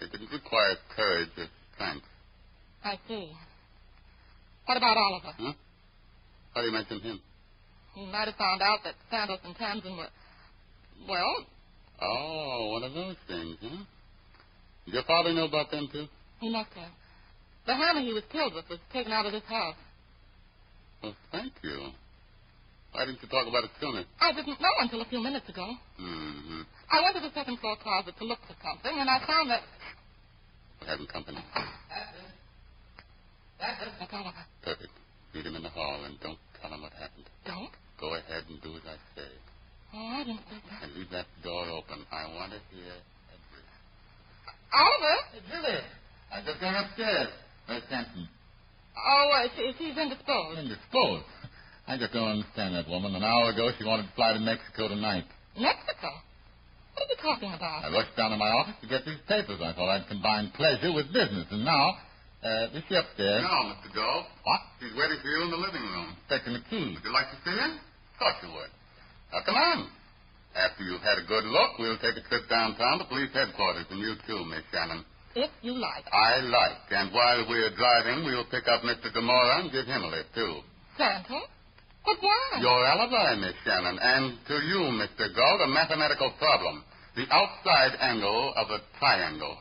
It 0.00 0.10
didn't 0.10 0.32
require 0.32 0.74
courage 0.96 1.28
or 1.36 1.46
strength. 1.74 2.06
I 2.82 2.96
see. 3.06 3.30
What 4.64 4.78
about 4.78 4.96
Oliver? 4.96 5.32
Huh? 5.36 5.52
How 6.54 6.60
do 6.62 6.66
you 6.68 6.72
mention 6.72 7.00
him? 7.00 7.20
He 7.94 8.06
might 8.06 8.24
have 8.28 8.36
found 8.36 8.62
out 8.62 8.78
that 8.84 8.94
Santos 9.10 9.40
and 9.44 9.54
Tamsin 9.56 9.96
were, 9.98 10.08
well, 11.08 11.44
Oh, 12.02 12.68
one 12.72 12.84
of 12.84 12.94
those 12.94 13.16
things, 13.28 13.56
huh? 13.60 13.84
Did 14.86 14.94
your 14.94 15.02
father 15.04 15.34
know 15.34 15.44
about 15.44 15.70
them, 15.70 15.88
too? 15.92 16.06
he 16.40 16.48
must 16.48 16.72
have. 16.72 16.88
The 17.70 17.78
hammer 17.78 18.02
he 18.02 18.10
was 18.10 18.26
killed 18.34 18.50
with 18.58 18.66
was 18.66 18.82
taken 18.90 19.14
out 19.14 19.26
of 19.26 19.32
this 19.32 19.46
house. 19.46 19.78
Well, 21.06 21.14
thank 21.30 21.54
you. 21.62 21.94
Why 22.90 23.06
didn't 23.06 23.22
you 23.22 23.30
talk 23.30 23.46
about 23.46 23.62
it 23.62 23.70
sooner? 23.78 24.02
I 24.18 24.34
didn't 24.34 24.58
know 24.58 24.74
until 24.82 24.98
a 25.02 25.04
few 25.06 25.22
minutes 25.22 25.46
ago. 25.48 25.70
Mm-hmm. 25.94 26.66
I 26.90 26.98
went 26.98 27.14
to 27.14 27.22
the 27.22 27.30
second 27.30 27.62
floor 27.62 27.78
closet 27.78 28.18
to 28.18 28.24
look 28.26 28.42
for 28.42 28.58
something, 28.58 28.90
and 28.90 29.06
I 29.06 29.22
found 29.22 29.54
that. 29.54 29.62
We're 30.82 30.88
having 30.90 31.06
company. 31.06 31.38
That's 33.62 34.10
Oliver. 34.18 34.42
Perfect. 34.66 34.90
Meet 35.32 35.46
him 35.46 35.54
in 35.54 35.62
the 35.62 35.70
hall 35.70 36.02
and 36.02 36.18
don't 36.18 36.42
tell 36.60 36.74
him 36.74 36.82
what 36.82 36.90
happened. 36.98 37.30
Don't? 37.46 37.70
Go 38.02 38.18
ahead 38.18 38.50
and 38.50 38.58
do 38.66 38.74
as 38.74 38.82
I 38.82 38.98
say. 39.14 39.30
All 39.94 40.10
right, 40.10 40.26
Inspector. 40.26 40.74
And 40.82 40.90
leave 40.98 41.10
that 41.14 41.30
door 41.46 41.70
open. 41.70 42.02
I 42.10 42.34
want 42.34 42.50
to 42.50 42.58
hear 42.74 42.98
everything. 43.30 43.66
Oliver? 44.74 45.46
Julie, 45.46 45.86
I 46.34 46.42
just 46.42 46.58
got 46.58 46.74
upstairs. 46.74 47.30
Where's 47.70 47.86
Tamsin? 47.86 48.26
Oh, 48.98 49.26
uh, 49.30 49.46
she, 49.54 49.70
she's 49.78 49.94
indisposed. 49.94 50.58
Indisposed. 50.58 51.22
I 51.86 51.94
just 51.94 52.10
don't 52.10 52.42
understand 52.42 52.74
that 52.74 52.90
woman. 52.90 53.14
An 53.14 53.22
hour 53.22 53.54
ago, 53.54 53.70
she 53.78 53.86
wanted 53.86 54.10
to 54.10 54.14
fly 54.18 54.34
to 54.34 54.42
Mexico 54.42 54.90
tonight. 54.90 55.22
Mexico? 55.54 56.10
What 56.98 57.06
are 57.06 57.10
you 57.14 57.20
talking 57.22 57.54
about? 57.54 57.86
I 57.86 57.94
rushed 57.94 58.18
down 58.18 58.34
to 58.34 58.38
my 58.42 58.50
office 58.50 58.74
to 58.82 58.90
get 58.90 59.06
these 59.06 59.22
papers. 59.30 59.62
I 59.62 59.70
thought 59.78 59.86
I'd 59.86 60.10
combine 60.10 60.50
pleasure 60.58 60.90
with 60.90 61.14
business. 61.14 61.46
And 61.54 61.62
now, 61.62 61.86
uh, 62.42 62.74
is 62.74 62.82
she 62.90 62.98
upstairs? 62.98 63.46
No, 63.46 63.70
Mr. 63.70 63.94
Galt. 63.94 64.26
What? 64.42 64.62
She's 64.82 64.94
waiting 64.98 65.22
for 65.22 65.30
you 65.30 65.46
in 65.46 65.54
the 65.54 65.62
living 65.62 65.86
room. 65.94 66.18
Inspector 66.26 66.50
McKee. 66.50 66.98
Would 66.98 67.06
you 67.06 67.14
like 67.14 67.30
to 67.30 67.38
see 67.46 67.54
her? 67.54 67.70
Of 67.70 68.14
course 68.18 68.38
you 68.42 68.50
would. 68.50 68.72
Now, 69.30 69.46
come 69.46 69.54
on. 69.54 69.78
After 70.58 70.82
you've 70.82 71.06
had 71.06 71.22
a 71.22 71.26
good 71.30 71.46
look, 71.46 71.78
we'll 71.78 72.02
take 72.02 72.18
a 72.18 72.24
trip 72.26 72.50
downtown 72.50 72.98
to 72.98 73.06
police 73.06 73.30
headquarters, 73.30 73.86
and 73.94 74.02
you 74.02 74.18
too, 74.26 74.42
Miss 74.50 74.66
Shannon. 74.74 75.06
If 75.34 75.50
you 75.62 75.72
like. 75.78 76.04
I 76.12 76.40
like. 76.40 76.90
And 76.90 77.12
while 77.14 77.46
we're 77.48 77.70
driving, 77.76 78.24
we'll 78.24 78.46
pick 78.50 78.66
up 78.66 78.82
Mr. 78.82 79.14
Demora 79.14 79.60
and 79.60 79.70
give 79.70 79.86
him 79.86 80.02
a 80.02 80.08
lift, 80.08 80.34
too. 80.34 80.58
Santos? 80.98 81.46
But 82.04 82.16
why? 82.20 82.58
Your 82.60 82.84
alibi, 82.84 83.36
Miss 83.36 83.54
Shannon, 83.64 83.98
and 84.00 84.38
to 84.48 84.54
you, 84.54 84.80
Mr. 84.98 85.34
Galt, 85.34 85.60
a 85.62 85.68
mathematical 85.68 86.32
problem. 86.38 86.82
The 87.14 87.26
outside 87.30 87.96
angle 88.00 88.54
of 88.56 88.70
a 88.70 88.78
triangle. 88.98 89.56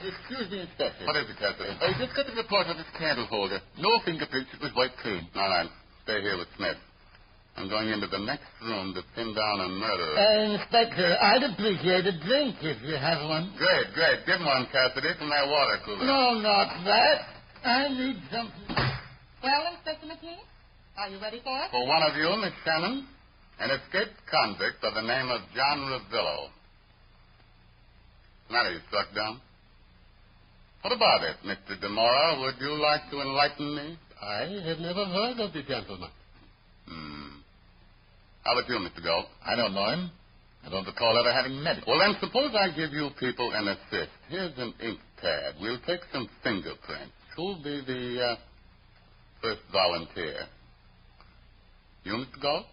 Excuse 0.00 0.50
me, 0.50 0.60
Inspector. 0.60 1.06
What 1.06 1.16
is 1.16 1.28
it, 1.28 1.36
Cassidy? 1.38 1.76
I 1.80 1.92
just 1.98 2.14
got 2.16 2.26
the 2.26 2.34
report 2.34 2.66
on 2.68 2.76
this 2.76 2.86
candle 2.98 3.26
holder. 3.26 3.60
No 3.78 4.00
fingerprints. 4.04 4.50
It 4.54 4.62
was 4.62 4.72
wiped 4.76 4.96
clean. 5.02 5.26
All 5.34 5.48
right. 5.48 5.68
Stay 6.04 6.20
here 6.22 6.38
with 6.38 6.48
Smith. 6.56 6.76
I'm 7.60 7.68
going 7.68 7.92
into 7.92 8.08
the 8.08 8.24
next 8.24 8.48
room 8.64 8.96
to 8.96 9.04
pin 9.12 9.36
down 9.36 9.56
a 9.60 9.68
murderer. 9.68 10.16
Uh, 10.16 10.56
Inspector, 10.56 11.08
I'd 11.20 11.44
appreciate 11.44 12.08
a 12.08 12.16
drink 12.24 12.56
if 12.64 12.80
you 12.88 12.96
have 12.96 13.20
one. 13.28 13.52
Great, 13.60 13.92
great. 13.92 14.24
Give 14.24 14.40
one, 14.40 14.64
Cassidy, 14.72 15.12
from 15.20 15.28
that 15.28 15.44
water 15.44 15.76
cooler. 15.84 16.00
No, 16.08 16.40
not 16.40 16.72
that. 16.88 17.20
I 17.60 17.88
need 17.92 18.16
something. 18.32 18.64
Well, 19.44 19.62
Inspector 19.76 20.08
McKee, 20.08 20.40
are 20.96 21.08
you 21.12 21.20
ready 21.20 21.44
for 21.44 21.52
it? 21.52 21.68
For 21.70 21.84
one 21.86 22.00
of 22.00 22.16
you, 22.16 22.32
Miss 22.40 22.56
Shannon, 22.64 23.04
an 23.60 23.70
escaped 23.76 24.16
convict 24.32 24.80
by 24.80 24.96
the 24.96 25.04
name 25.04 25.28
of 25.28 25.44
John 25.52 25.84
Ravillo. 25.84 26.48
Now 28.50 28.64
you 28.72 28.80
struck 28.88 29.12
dumb. 29.14 29.36
What 30.80 30.96
about 30.96 31.24
it, 31.28 31.36
Mr. 31.44 31.76
Demora? 31.76 32.40
Would 32.40 32.56
you 32.58 32.72
like 32.80 33.04
to 33.10 33.20
enlighten 33.20 33.76
me? 33.76 33.98
I 34.16 34.48
have 34.64 34.78
never 34.80 35.04
heard 35.04 35.40
of 35.40 35.52
the 35.52 35.62
gentleman. 35.62 36.08
How 38.44 38.52
about 38.58 38.68
you, 38.68 38.76
Mr. 38.76 39.02
Galt? 39.04 39.26
I 39.44 39.54
don't 39.56 39.74
know 39.74 39.86
him. 39.90 40.10
I 40.66 40.70
don't 40.70 40.86
recall 40.86 41.16
ever 41.18 41.32
having 41.32 41.62
met 41.62 41.76
him. 41.78 41.84
Well, 41.86 41.98
then, 41.98 42.14
suppose 42.20 42.52
I 42.54 42.68
give 42.76 42.92
you 42.92 43.08
people 43.18 43.52
an 43.54 43.68
assist. 43.68 44.10
Here's 44.28 44.56
an 44.58 44.74
ink 44.82 44.98
pad. 45.20 45.54
We'll 45.60 45.80
take 45.86 46.00
some 46.12 46.28
fingerprints. 46.42 47.12
Who'll 47.36 47.62
be 47.62 47.80
the 47.86 48.22
uh, 48.22 48.36
first 49.42 49.60
volunteer? 49.72 50.36
You, 52.04 52.12
Mr. 52.14 52.40
Galt? 52.42 52.66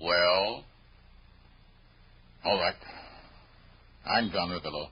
Well, 0.00 0.64
All 2.44 2.58
right. 2.58 2.74
I'm 4.06 4.30
John 4.32 4.48
Rivello. 4.48 4.86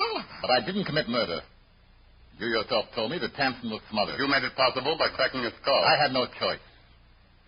Oh, 0.00 0.20
But 0.40 0.50
I 0.50 0.64
didn't 0.64 0.84
commit 0.84 1.08
murder. 1.08 1.40
You 2.38 2.46
yourself 2.46 2.86
told 2.94 3.10
me 3.10 3.18
that 3.18 3.34
Tamsin 3.34 3.70
was 3.70 3.82
smothered. 3.90 4.18
you 4.18 4.28
made 4.28 4.44
it 4.44 4.54
possible 4.56 4.96
by 4.98 5.08
cracking 5.14 5.40
a 5.40 5.50
skull. 5.60 5.82
I 5.84 6.00
had 6.00 6.12
no 6.12 6.26
choice. 6.38 6.60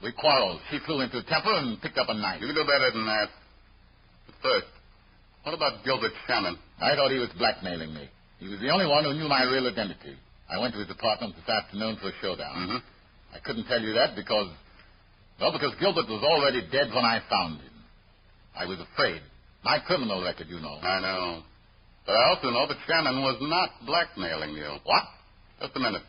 We 0.03 0.11
quarreled. 0.13 0.61
She 0.71 0.79
flew 0.85 1.01
into 1.01 1.19
a 1.19 1.23
temper 1.23 1.55
and 1.55 1.81
picked 1.81 1.97
up 1.97 2.09
a 2.09 2.15
knife. 2.15 2.41
You 2.41 2.49
can 2.49 2.57
do 2.57 2.67
better 2.67 2.91
than 2.91 3.07
that. 3.07 3.29
But 4.27 4.35
first, 4.43 4.67
what 5.45 5.55
about 5.55 5.85
Gilbert 5.85 6.13
Shannon? 6.27 6.59
I 6.81 6.97
thought 6.97 7.11
he 7.11 7.19
was 7.19 7.31
blackmailing 7.39 7.95
me. 7.95 8.11
He 8.39 8.49
was 8.49 8.59
the 8.59 8.71
only 8.71 8.87
one 8.87 9.05
who 9.05 9.15
knew 9.15 9.29
my 9.29 9.45
real 9.45 9.71
identity. 9.71 10.19
I 10.51 10.59
went 10.59 10.75
to 10.75 10.81
his 10.81 10.91
apartment 10.91 11.35
this 11.39 11.49
afternoon 11.49 11.97
for 12.03 12.09
a 12.09 12.17
showdown. 12.21 12.57
Mm-hmm. 12.57 13.37
I 13.37 13.39
couldn't 13.47 13.67
tell 13.71 13.81
you 13.81 13.95
that 13.95 14.17
because, 14.17 14.51
well, 15.41 15.53
because 15.53 15.73
Gilbert 15.79 16.11
was 16.11 16.23
already 16.27 16.67
dead 16.71 16.91
when 16.91 17.07
I 17.07 17.23
found 17.31 17.61
him. 17.63 17.73
I 18.59 18.67
was 18.67 18.79
afraid. 18.83 19.23
My 19.65 19.79
criminal 19.87 20.23
record, 20.23 20.49
you 20.51 20.61
know. 20.61 20.77
I 20.83 21.01
know. 21.01 21.43
But 22.05 22.13
I 22.13 22.35
also 22.35 22.51
know 22.51 22.67
that 22.67 22.77
Shannon 22.87 23.23
was 23.23 23.39
not 23.41 23.71
blackmailing 23.87 24.55
you. 24.55 24.69
What? 24.83 25.05
Just 25.61 25.77
a 25.77 25.81
minute. 25.81 26.03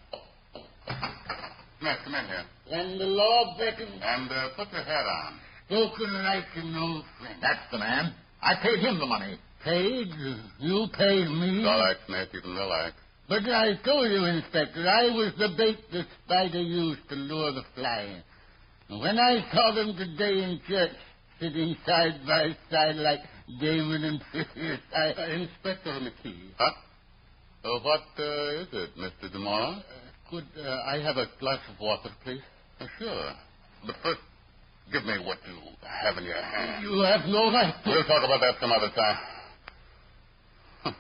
Smith, 1.83 1.99
come 2.05 2.15
in 2.15 2.25
here. 2.31 2.45
When 2.71 2.97
the 2.97 3.05
law 3.11 3.57
beckons, 3.59 3.99
And 4.01 4.31
uh, 4.31 4.49
put 4.55 4.71
your 4.71 4.83
hat 4.83 5.03
on. 5.03 5.35
spoken 5.67 6.13
like 6.23 6.47
an 6.55 6.75
old 6.79 7.03
friend. 7.19 7.35
That's 7.41 7.67
the 7.71 7.77
man. 7.79 8.13
I 8.41 8.55
paid 8.63 8.79
him 8.79 8.99
the 8.99 9.05
money. 9.05 9.35
Paid? 9.65 10.07
You 10.59 10.87
paid 10.97 11.27
me? 11.27 11.65
All 11.67 11.79
right, 11.83 11.97
Smith, 12.07 12.29
you 12.31 12.39
can 12.39 12.55
relax. 12.55 12.95
But 13.27 13.43
I 13.43 13.75
told 13.83 14.09
you, 14.11 14.23
Inspector, 14.23 14.79
I 14.79 15.03
was 15.11 15.33
the 15.37 15.49
bait 15.57 15.77
the 15.91 16.03
spider 16.23 16.61
used 16.61 17.07
to 17.09 17.15
lure 17.15 17.51
the 17.51 17.63
fly. 17.75 18.23
And 18.87 19.01
when 19.01 19.19
I 19.19 19.43
saw 19.51 19.75
them 19.75 19.95
today 19.97 20.39
in 20.43 20.61
church, 20.67 20.91
sitting 21.41 21.75
side 21.85 22.21
by 22.25 22.55
side 22.71 22.95
like 22.95 23.19
Damon 23.59 24.03
and 24.05 24.21
Pythias, 24.31 24.79
I... 24.95 25.11
Uh, 25.21 25.27
Inspector 25.35 25.89
McKee, 25.99 26.51
Huh? 26.57 26.71
Uh, 27.65 27.79
what 27.79 28.01
uh, 28.19 28.61
is 28.61 28.67
it, 28.71 28.89
Mr. 28.97 29.33
Demora? 29.35 29.81
Could 30.33 30.65
uh, 30.65 30.89
I 30.89 30.97
have 30.97 31.17
a 31.17 31.27
glass 31.39 31.61
of 31.69 31.79
water, 31.79 32.09
please? 32.23 32.41
Uh, 32.79 32.87
sure. 32.97 33.31
But 33.85 33.95
first, 34.01 34.19
Give 34.91 35.05
me 35.05 35.15
what 35.25 35.37
you 35.47 35.55
have 35.81 36.17
in 36.17 36.25
your 36.25 36.41
hand. 36.41 36.83
You 36.83 37.01
have 37.01 37.25
no 37.27 37.51
right. 37.51 37.73
We'll 37.85 38.03
talk 38.03 38.23
about 38.23 38.41
that 38.41 38.55
some 38.59 38.71
other 38.71 38.89
time. 38.93 39.17
Huh. 40.83 40.91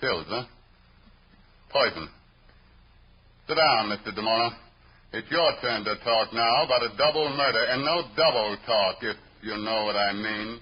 Pills, 0.00 0.26
huh? 0.28 0.44
Poison. 1.70 2.08
Sit 3.46 3.54
down, 3.54 3.90
Mr. 3.90 4.16
DeMora. 4.16 4.50
It's 5.12 5.30
your 5.30 5.52
turn 5.60 5.84
to 5.84 5.94
talk 6.02 6.32
now 6.32 6.64
about 6.64 6.82
a 6.82 6.96
double 6.96 7.28
murder, 7.36 7.64
and 7.68 7.84
no 7.84 8.02
double 8.16 8.56
talk, 8.66 8.96
if 9.02 9.16
you 9.42 9.56
know 9.62 9.84
what 9.84 9.94
I 9.96 10.12
mean. 10.12 10.58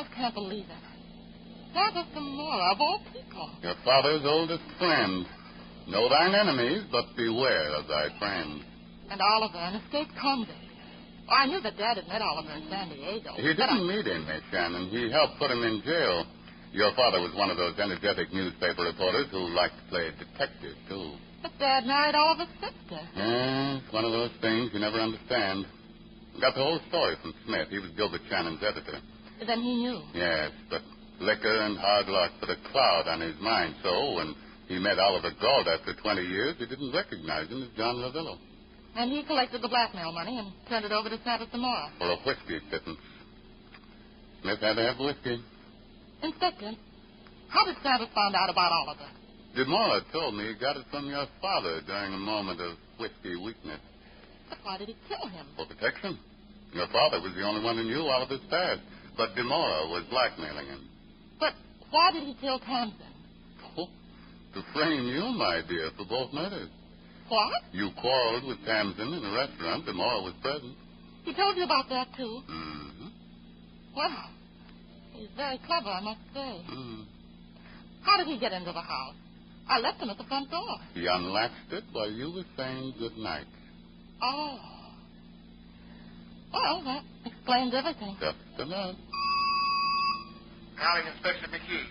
Just 0.00 0.14
can't 0.16 0.34
believe 0.34 0.64
it. 0.64 0.84
Marcus 1.74 2.08
Gamora, 2.16 2.72
of 2.72 2.80
all 2.80 3.00
people. 3.12 3.50
Your 3.62 3.76
father's 3.84 4.24
oldest 4.24 4.64
friend. 4.78 5.26
Know 5.86 6.08
thine 6.08 6.34
enemies, 6.34 6.84
but 6.90 7.04
beware 7.16 7.74
of 7.76 7.86
thy 7.86 8.08
friends. 8.18 8.64
And 9.10 9.20
Oliver, 9.20 9.58
an 9.58 9.74
escaped 9.82 10.12
convict. 10.20 10.56
Oh, 11.28 11.34
I 11.34 11.46
knew 11.46 11.60
that 11.60 11.76
Dad 11.76 11.96
had 11.98 12.08
met 12.08 12.22
Oliver 12.22 12.52
in 12.54 12.66
San 12.70 12.88
Diego. 12.88 13.34
He 13.36 13.54
didn't 13.54 13.86
meet 13.86 14.06
him, 14.06 14.26
Miss 14.26 14.42
Shannon. 14.50 14.88
He 14.90 15.10
helped 15.10 15.38
put 15.38 15.50
him 15.50 15.62
in 15.62 15.82
jail. 15.84 16.26
Your 16.72 16.94
father 16.94 17.20
was 17.20 17.34
one 17.34 17.50
of 17.50 17.56
those 17.56 17.78
energetic 17.78 18.32
newspaper 18.32 18.82
reporters 18.82 19.26
who 19.30 19.50
liked 19.54 19.74
to 19.78 19.84
play 19.90 20.10
detective, 20.18 20.74
too. 20.88 21.14
But 21.42 21.52
Dad 21.58 21.86
married 21.86 22.14
Oliver's 22.14 22.50
sister. 22.58 22.98
It's 23.14 23.92
one 23.92 24.04
of 24.04 24.12
those 24.12 24.30
things 24.40 24.70
you 24.72 24.80
never 24.80 24.98
understand. 24.98 25.66
Got 26.40 26.54
the 26.54 26.62
whole 26.62 26.80
story 26.88 27.16
from 27.22 27.34
Smith. 27.46 27.68
He 27.70 27.78
was 27.78 27.90
Gilbert 27.96 28.22
Shannon's 28.30 28.62
editor. 28.62 28.98
Then 29.46 29.62
he 29.62 29.74
knew. 29.76 30.00
Yes, 30.14 30.52
but 30.68 30.82
liquor 31.20 31.56
and 31.62 31.76
hard 31.78 32.08
luck 32.08 32.32
put 32.40 32.50
a 32.50 32.56
cloud 32.70 33.08
on 33.08 33.20
his 33.20 33.38
mind. 33.40 33.74
So 33.82 34.12
when 34.14 34.34
he 34.68 34.78
met 34.78 34.98
Oliver 34.98 35.30
Galt 35.40 35.66
after 35.66 35.94
20 35.94 36.22
years, 36.22 36.56
he 36.58 36.66
didn't 36.66 36.92
recognize 36.92 37.48
him 37.48 37.62
as 37.62 37.68
John 37.76 37.96
Lavillo 37.96 38.38
And 38.96 39.10
he 39.10 39.22
collected 39.24 39.62
the 39.62 39.68
blackmail 39.68 40.12
money 40.12 40.38
and 40.38 40.52
turned 40.68 40.84
it 40.84 40.92
over 40.92 41.08
to 41.08 41.18
Santos 41.24 41.48
Zamora. 41.52 41.90
for 41.98 42.10
a 42.10 42.16
whiskey 42.24 42.60
pittance. 42.70 43.00
Smith 44.42 44.60
had 44.60 44.74
to 44.74 44.82
have 44.82 44.98
whiskey. 44.98 45.42
Inspector, 46.22 46.72
how 47.48 47.64
did 47.64 47.76
Santos 47.82 48.08
find 48.14 48.34
out 48.34 48.50
about 48.50 48.72
Oliver? 48.72 49.08
DeMora 49.56 50.00
told 50.12 50.34
me 50.36 50.46
he 50.46 50.54
got 50.60 50.76
it 50.76 50.86
from 50.90 51.06
your 51.08 51.26
father 51.40 51.80
during 51.86 52.12
a 52.14 52.18
moment 52.18 52.60
of 52.60 52.76
whiskey 52.98 53.36
weakness. 53.36 53.80
But 54.48 54.58
why 54.62 54.78
did 54.78 54.88
he 54.88 54.96
kill 55.08 55.26
him? 55.28 55.46
For 55.56 55.66
protection. 55.66 56.18
Your 56.72 56.86
father 56.88 57.20
was 57.20 57.34
the 57.34 57.42
only 57.42 57.62
one 57.64 57.76
who 57.76 57.84
knew 57.84 58.02
Oliver's 58.06 58.40
past, 58.48 58.80
but 59.16 59.34
DeMora 59.34 59.90
was 59.90 60.04
blackmailing 60.10 60.66
him. 60.66 60.88
But 61.38 61.54
why 61.90 62.10
did 62.12 62.24
he 62.24 62.34
kill 62.40 62.58
Tamsin? 62.58 63.12
Oh, 63.76 63.88
to 64.54 64.62
frame 64.72 65.06
you, 65.06 65.22
my 65.36 65.60
dear, 65.68 65.90
for 65.96 66.04
both 66.06 66.32
murders. 66.32 66.70
What? 67.28 67.62
You 67.72 67.90
quarreled 68.00 68.46
with 68.46 68.64
Tamsin 68.64 69.12
in 69.12 69.24
a 69.24 69.32
restaurant. 69.32 69.86
DeMora 69.86 70.24
was 70.24 70.34
present. 70.42 70.74
He 71.24 71.34
told 71.34 71.56
you 71.56 71.64
about 71.64 71.88
that, 71.88 72.08
too. 72.16 72.40
Mm-hmm. 72.50 73.06
Well, 73.96 74.30
he's 75.12 75.28
very 75.36 75.58
clever, 75.66 75.88
I 75.88 76.00
must 76.00 76.20
say. 76.34 76.64
Mm. 76.72 77.04
How 78.02 78.16
did 78.16 78.26
he 78.26 78.38
get 78.38 78.52
into 78.52 78.72
the 78.72 78.80
house? 78.80 79.14
I 79.68 79.78
left 79.78 80.00
him 80.00 80.10
at 80.10 80.18
the 80.18 80.24
front 80.24 80.50
door. 80.50 80.78
He 80.94 81.06
unlatched 81.06 81.72
it 81.72 81.84
while 81.92 82.10
you 82.10 82.32
were 82.32 82.44
saying 82.56 82.94
good 82.98 83.16
night. 83.16 83.46
Oh. 84.22 84.58
Well, 86.52 86.82
that 86.84 87.29
explains 87.50 87.74
everything. 87.74 88.14
Just 88.22 88.38
about. 88.62 88.94
Calling 90.78 91.06
Inspector 91.10 91.46
McKee. 91.50 91.86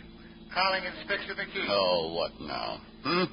Calling 0.56 0.84
Inspector 0.88 1.34
McKee. 1.36 1.68
Oh, 1.68 2.16
what 2.16 2.32
now? 2.40 2.80
Hmm? 3.04 3.28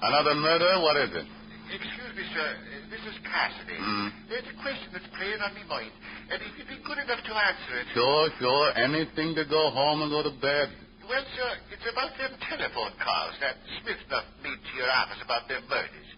Another 0.00 0.34
murder? 0.38 0.78
What 0.80 0.96
is 1.02 1.10
it? 1.10 1.26
Excuse 1.74 2.12
me, 2.14 2.22
sir. 2.30 2.46
Uh, 2.54 2.86
This 2.86 3.02
is 3.10 3.18
Cassidy. 3.26 3.74
Hmm. 3.82 4.08
There's 4.30 4.46
a 4.46 4.56
question 4.62 4.94
that's 4.94 5.10
playing 5.18 5.42
on 5.42 5.50
my 5.58 5.66
mind, 5.66 5.90
and 6.30 6.38
if 6.38 6.54
you'd 6.54 6.70
be 6.70 6.78
good 6.86 7.02
enough 7.02 7.18
to 7.26 7.34
answer 7.34 7.72
it. 7.82 7.86
Sure, 7.98 8.30
sure. 8.38 8.66
Anything 8.78 9.34
to 9.34 9.42
go 9.50 9.74
home 9.74 10.06
and 10.06 10.10
go 10.14 10.22
to 10.22 10.34
bed. 10.38 10.70
Well, 11.02 11.26
sir, 11.34 11.50
it's 11.74 11.86
about 11.90 12.14
them 12.14 12.38
telephone 12.46 12.94
calls 13.02 13.34
that 13.42 13.58
Smith 13.82 13.98
left 14.10 14.30
made 14.46 14.58
to 14.58 14.72
your 14.78 14.90
office 14.90 15.18
about 15.22 15.50
their 15.50 15.62
murders. 15.66 16.08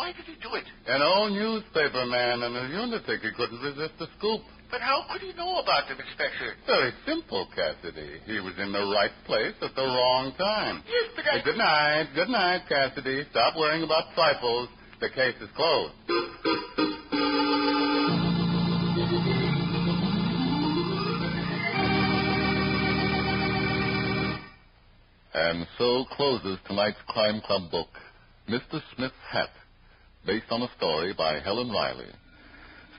Why 0.00 0.10
did 0.16 0.24
he 0.26 0.34
do 0.40 0.50
it? 0.56 0.64
An 0.88 1.00
old 1.04 1.32
newspaper 1.36 2.04
man 2.08 2.42
and 2.42 2.56
a 2.56 2.64
lunatic. 2.72 3.20
He 3.20 3.30
couldn't 3.36 3.60
resist 3.60 3.94
the 4.00 4.08
scoop. 4.18 4.40
But 4.74 4.82
how 4.82 5.04
could 5.08 5.22
he 5.22 5.32
know 5.34 5.60
about 5.62 5.86
them, 5.86 5.98
Inspector? 6.00 6.52
Very 6.66 6.90
simple, 7.06 7.46
Cassidy. 7.54 8.18
He 8.26 8.40
was 8.40 8.54
in 8.58 8.72
the 8.72 8.82
right 8.82 9.12
place 9.24 9.54
at 9.62 9.72
the 9.76 9.82
wrong 9.82 10.34
time. 10.36 10.82
Yes, 10.88 11.12
but 11.14 11.24
I... 11.24 11.38
Hey, 11.38 11.44
good 11.44 11.56
night. 11.56 12.08
Good 12.12 12.28
night, 12.28 12.62
Cassidy. 12.68 13.22
Stop 13.30 13.54
worrying 13.56 13.84
about 13.84 14.12
trifles. 14.16 14.68
The 14.98 15.10
case 15.10 15.36
is 15.40 15.48
closed. 15.54 15.94
And 25.34 25.68
so 25.78 26.04
closes 26.16 26.58
tonight's 26.66 26.98
Crime 27.06 27.40
Club 27.46 27.70
book, 27.70 27.90
Mr. 28.48 28.82
Smith's 28.96 29.14
Hat, 29.30 29.50
based 30.26 30.50
on 30.50 30.62
a 30.62 30.68
story 30.76 31.14
by 31.16 31.38
Helen 31.38 31.70
Reilly. 31.70 32.10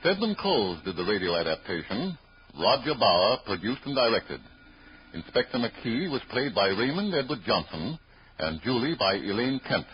Stedman 0.00 0.36
Coles 0.40 0.78
did 0.84 0.96
the 0.96 1.04
radio 1.04 1.36
adaptation. 1.36 2.16
Roger 2.58 2.94
Bower 2.98 3.38
produced 3.44 3.80
and 3.84 3.94
directed. 3.94 4.40
Inspector 5.14 5.56
McKee 5.58 6.10
was 6.10 6.20
played 6.30 6.54
by 6.54 6.68
Raymond 6.68 7.14
Edward 7.14 7.40
Johnson 7.46 7.98
and 8.38 8.60
Julie 8.62 8.96
by 8.98 9.14
Elaine 9.14 9.60
Kent. 9.66 9.86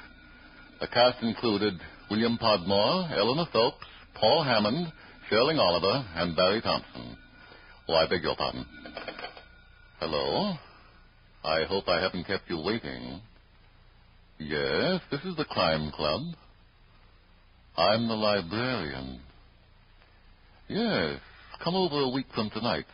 The 0.81 0.89
cast 0.89 1.23
included 1.23 1.75
William 2.11 2.37
Podmore, 2.39 3.09
Eleanor 3.17 3.47
Phelps, 3.53 3.87
Paul 4.15 4.43
Hammond, 4.43 4.93
Sherling 5.31 5.59
Oliver, 5.59 6.05
and 6.17 6.37
Barry 6.37 6.61
Thompson. 6.61 7.17
Oh, 7.89 7.95
I 7.95 8.09
beg 8.09 8.23
your 8.23 8.37
pardon. 8.37 8.67
Hello? 10.01 10.55
I 11.45 11.65
hope 11.65 11.89
I 11.89 12.01
haven't 12.01 12.27
kept 12.27 12.51
you 12.51 12.61
waiting. 12.61 13.21
Yes, 14.39 15.01
this 15.11 15.21
is 15.25 15.37
the 15.37 15.45
Crime 15.45 15.93
Club. 15.93 16.23
I'm 17.77 18.09
the 18.09 18.15
librarian. 18.15 19.21
Yes, 20.73 21.21
come 21.63 21.75
over 21.75 22.01
a 22.01 22.09
week 22.09 22.25
from 22.35 22.49
tonight. 22.49 22.87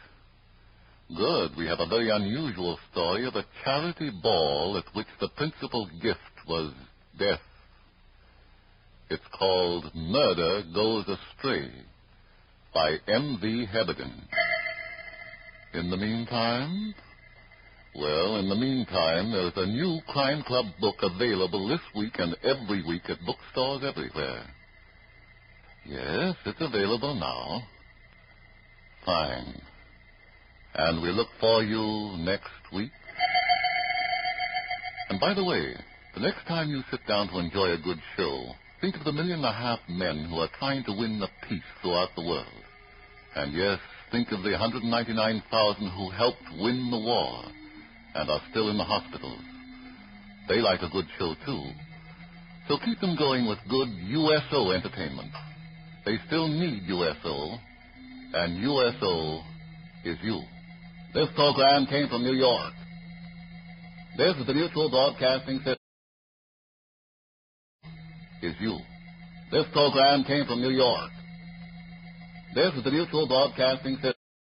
Good. 1.17 1.53
We 1.57 1.69
have 1.69 1.79
a 1.79 1.87
very 1.87 2.11
unusual 2.11 2.77
story 2.91 3.25
of 3.25 3.37
a 3.37 3.45
charity 3.65 4.11
ball 4.21 4.77
at 4.77 4.97
which 4.97 5.07
the 5.21 5.29
principal 5.37 5.89
gift 6.03 6.19
was 6.49 6.73
death. 7.21 7.39
It's 9.09 9.23
called 9.39 9.95
Murder 9.95 10.65
Goes 10.75 11.05
Astray 11.07 11.71
by 12.75 12.97
M.V. 13.07 13.67
Heberden. 13.73 14.27
In 15.75 15.89
the 15.89 15.97
meantime, 15.97 16.97
well, 17.95 18.39
in 18.39 18.49
the 18.49 18.57
meantime, 18.57 19.31
there's 19.31 19.53
a 19.55 19.67
new 19.67 20.01
Crime 20.09 20.43
Club 20.43 20.67
book 20.81 20.97
available 21.01 21.69
this 21.69 21.81
week 21.95 22.19
and 22.19 22.37
every 22.43 22.85
week 22.85 23.09
at 23.09 23.25
bookstores 23.25 23.85
everywhere. 23.85 24.47
Yes, 25.89 26.35
it's 26.45 26.61
available 26.61 27.15
now. 27.15 27.63
Fine. 29.07 29.63
And 30.75 31.01
we 31.01 31.09
look 31.09 31.29
for 31.41 31.63
you 31.63 32.19
next 32.19 32.51
week. 32.75 32.91
And 35.09 35.19
by 35.19 35.33
the 35.33 35.45
way, 35.45 35.75
the 36.15 36.21
next 36.21 36.47
time 36.47 36.69
you 36.69 36.83
sit 36.91 37.01
down 37.09 37.29
to 37.29 37.39
enjoy 37.39 37.73
a 37.73 37.79
good 37.79 37.97
show, 38.19 38.51
think 38.83 38.97
of 38.97 39.05
the 39.05 39.13
million 39.13 39.39
and 39.39 39.47
a 39.47 39.53
half 39.53 39.79
men 39.89 40.27
who 40.29 40.37
are 40.41 40.51
trying 40.59 40.85
to 40.85 40.93
win 40.93 41.21
the 41.21 41.29
peace 41.49 41.63
throughout 41.81 42.11
the 42.15 42.27
world. 42.27 42.63
And 43.35 43.55
yes, 43.55 43.79
think 44.13 44.29
of 44.31 44.43
the 44.43 44.51
199,000 44.51 45.91
who 45.91 46.11
helped 46.11 46.45
win 46.61 46.91
the 46.91 46.99
war 46.99 47.45
and 48.15 48.29
are 48.29 48.43
still 48.51 48.69
in 48.69 48.77
the 48.77 48.85
hospitals. 48.85 49.41
They 50.51 50.61
like 50.61 50.83
a 50.83 50.91
good 50.91 51.07
show, 51.19 51.35
too. 51.47 51.63
So 52.69 52.77
keep 52.85 53.01
them 53.01 53.17
going 53.17 53.49
with 53.49 53.59
good 53.71 53.89
USO 53.89 54.73
entertainment. 54.73 55.33
They 56.05 56.17
still 56.27 56.49
need 56.49 56.83
USO, 56.87 57.59
and 58.35 58.63
USO 58.63 59.43
is 60.05 60.17
you. 60.23 60.41
This 61.15 61.29
program 61.35 61.87
came 61.87 62.09
from 62.09 62.23
New 62.23 62.35
York. 62.35 62.73
This 64.17 64.37
is 64.37 64.47
the 64.47 64.55
Mutual 64.55 64.91
Broadcasting 64.91 65.59
System. 65.59 65.77
Is 68.43 68.55
you. 68.61 68.79
This 69.51 69.65
program 69.73 70.25
came 70.25 70.47
from 70.47 70.61
New 70.61 70.71
York. 70.71 71.11
This 72.55 72.73
is 72.75 72.85
the 72.85 72.91
Mutual 72.91 73.27
Broadcasting 73.27 73.95
System. 73.97 74.18